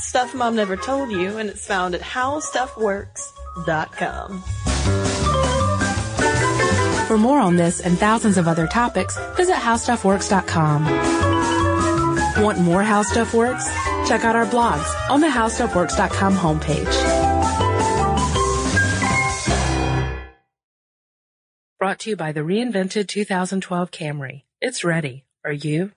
Stuff 0.00 0.34
Mom 0.34 0.56
Never 0.56 0.76
Told 0.76 1.10
You, 1.10 1.38
and 1.38 1.48
it's 1.48 1.66
found 1.66 1.94
at 1.94 2.00
howstuffworks.com. 2.00 4.42
For 7.06 7.16
more 7.16 7.38
on 7.38 7.56
this 7.56 7.80
and 7.80 7.98
thousands 7.98 8.36
of 8.36 8.46
other 8.46 8.66
topics, 8.66 9.18
visit 9.34 9.54
howstuffworks.com. 9.54 10.84
Want 12.42 12.58
more 12.58 12.82
How 12.82 13.02
Stuff 13.02 13.32
Works? 13.32 13.66
Check 14.08 14.24
out 14.24 14.34
our 14.34 14.46
blogs 14.46 15.10
on 15.10 15.20
the 15.20 15.28
howstuffworks.com 15.28 16.34
homepage. 16.34 17.28
Brought 21.78 21.98
to 22.00 22.10
you 22.10 22.16
by 22.16 22.32
the 22.32 22.40
reinvented 22.40 23.06
2012 23.06 23.90
Camry. 23.90 24.44
It's 24.62 24.82
ready. 24.82 25.26
Are 25.44 25.52
you? 25.52 25.92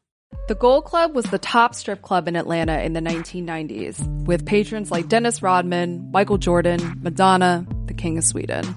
The 0.50 0.56
Gold 0.56 0.84
Club 0.84 1.16
was 1.16 1.24
the 1.26 1.40
top 1.40 1.74
strip 1.74 2.02
club 2.02 2.28
in 2.28 2.36
Atlanta 2.36 2.82
in 2.82 2.92
the 2.92 3.00
1990s, 3.00 4.26
with 4.26 4.46
patrons 4.46 4.92
like 4.92 5.08
Dennis 5.08 5.42
Rodman, 5.42 6.12
Michael 6.12 6.38
Jordan, 6.38 7.00
Madonna, 7.02 7.66
the 7.86 7.94
King 7.94 8.18
of 8.18 8.26
Sweden. 8.26 8.76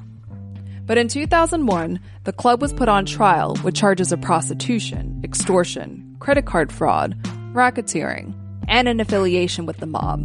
But 0.87 0.97
in 0.97 1.09
2001, 1.09 1.99
the 2.23 2.33
club 2.33 2.63
was 2.63 2.73
put 2.73 2.89
on 2.89 3.05
trial 3.05 3.59
with 3.65 3.75
charges 3.75 4.13
of 4.13 4.21
prostitution, 4.21 5.21
extortion, 5.25 6.17
credit 6.21 6.47
card 6.47 6.71
fraud, 6.71 7.17
racketeering, 7.53 8.35
and 8.69 8.89
an 8.89 9.01
affiliation 9.01 9.67
with 9.67 9.79
the 9.79 9.87
mob. 9.87 10.21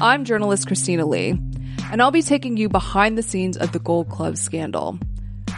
I'm 0.00 0.24
journalist 0.24 0.66
Christina 0.66 1.06
Lee, 1.06 1.38
and 1.90 2.02
I'll 2.02 2.10
be 2.10 2.22
taking 2.22 2.56
you 2.56 2.68
behind 2.68 3.16
the 3.16 3.22
scenes 3.22 3.56
of 3.56 3.72
the 3.72 3.78
Gold 3.78 4.08
Club 4.08 4.36
scandal, 4.36 4.98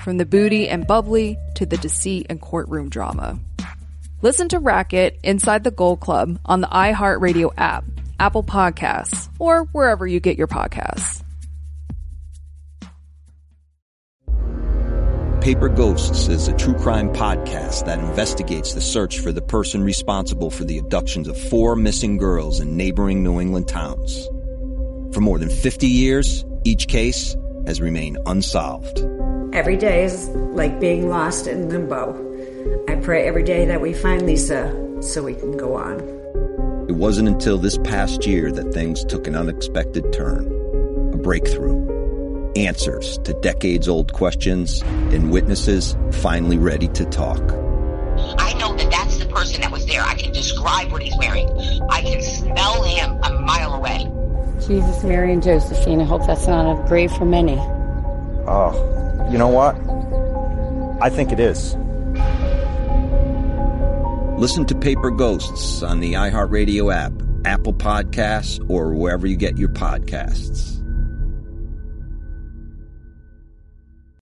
from 0.02 0.18
the 0.18 0.26
booty 0.26 0.68
and 0.68 0.86
bubbly 0.86 1.36
to 1.56 1.66
the 1.66 1.76
deceit 1.78 2.26
and 2.28 2.40
courtroom 2.40 2.88
drama. 2.88 3.38
Listen 4.22 4.48
to 4.48 4.58
Racket 4.58 5.18
Inside 5.22 5.64
the 5.64 5.70
Gold 5.70 6.00
Club 6.00 6.38
on 6.44 6.60
the 6.60 6.68
iHeartRadio 6.68 7.52
app, 7.56 7.84
Apple 8.18 8.42
Podcasts, 8.42 9.28
or 9.38 9.64
wherever 9.72 10.06
you 10.06 10.20
get 10.20 10.38
your 10.38 10.48
podcasts. 10.48 11.15
Paper 15.46 15.68
Ghosts 15.68 16.26
is 16.26 16.48
a 16.48 16.56
true 16.56 16.74
crime 16.74 17.08
podcast 17.12 17.86
that 17.86 18.00
investigates 18.00 18.74
the 18.74 18.80
search 18.80 19.20
for 19.20 19.30
the 19.30 19.40
person 19.40 19.84
responsible 19.84 20.50
for 20.50 20.64
the 20.64 20.76
abductions 20.76 21.28
of 21.28 21.38
four 21.38 21.76
missing 21.76 22.16
girls 22.16 22.58
in 22.58 22.76
neighboring 22.76 23.22
New 23.22 23.38
England 23.40 23.68
towns. 23.68 24.26
For 25.14 25.20
more 25.20 25.38
than 25.38 25.48
50 25.48 25.86
years, 25.86 26.44
each 26.64 26.88
case 26.88 27.36
has 27.64 27.80
remained 27.80 28.18
unsolved. 28.26 28.98
Every 29.52 29.76
day 29.76 30.02
is 30.02 30.26
like 30.30 30.80
being 30.80 31.08
lost 31.08 31.46
in 31.46 31.68
limbo. 31.68 32.16
I 32.88 32.96
pray 32.96 33.28
every 33.28 33.44
day 33.44 33.66
that 33.66 33.80
we 33.80 33.92
find 33.92 34.26
Lisa 34.26 34.74
so 35.00 35.22
we 35.22 35.34
can 35.34 35.56
go 35.56 35.76
on. 35.76 36.00
It 36.88 36.96
wasn't 36.96 37.28
until 37.28 37.56
this 37.56 37.78
past 37.84 38.26
year 38.26 38.50
that 38.50 38.74
things 38.74 39.04
took 39.04 39.28
an 39.28 39.36
unexpected 39.36 40.12
turn. 40.12 40.46
A 41.14 41.16
breakthrough. 41.16 41.95
Answers 42.56 43.18
to 43.18 43.34
decades 43.34 43.86
old 43.86 44.14
questions 44.14 44.80
and 45.12 45.30
witnesses 45.30 45.94
finally 46.10 46.56
ready 46.56 46.88
to 46.88 47.04
talk. 47.04 47.42
I 48.38 48.54
know 48.54 48.74
that 48.76 48.90
that's 48.90 49.18
the 49.18 49.26
person 49.26 49.60
that 49.60 49.70
was 49.70 49.84
there. 49.84 50.00
I 50.00 50.14
can 50.14 50.32
describe 50.32 50.90
what 50.90 51.02
he's 51.02 51.14
wearing. 51.18 51.50
I 51.90 52.00
can 52.00 52.22
smell 52.22 52.82
him 52.82 53.10
a 53.22 53.40
mile 53.42 53.74
away. 53.74 54.10
Jesus, 54.66 55.04
Mary, 55.04 55.34
and 55.34 55.42
Josephine. 55.42 56.00
I 56.00 56.04
hope 56.04 56.26
that's 56.26 56.46
not 56.46 56.80
a 56.80 56.88
grave 56.88 57.12
for 57.12 57.26
many. 57.26 57.58
Oh, 58.48 59.28
you 59.30 59.36
know 59.36 59.48
what? 59.48 59.76
I 61.02 61.10
think 61.10 61.32
it 61.32 61.40
is. 61.40 61.74
Listen 64.40 64.64
to 64.64 64.74
Paper 64.74 65.10
Ghosts 65.10 65.82
on 65.82 66.00
the 66.00 66.14
iHeartRadio 66.14 66.94
app, 66.94 67.12
Apple 67.44 67.74
Podcasts, 67.74 68.64
or 68.70 68.94
wherever 68.94 69.26
you 69.26 69.36
get 69.36 69.58
your 69.58 69.68
podcasts. 69.68 70.75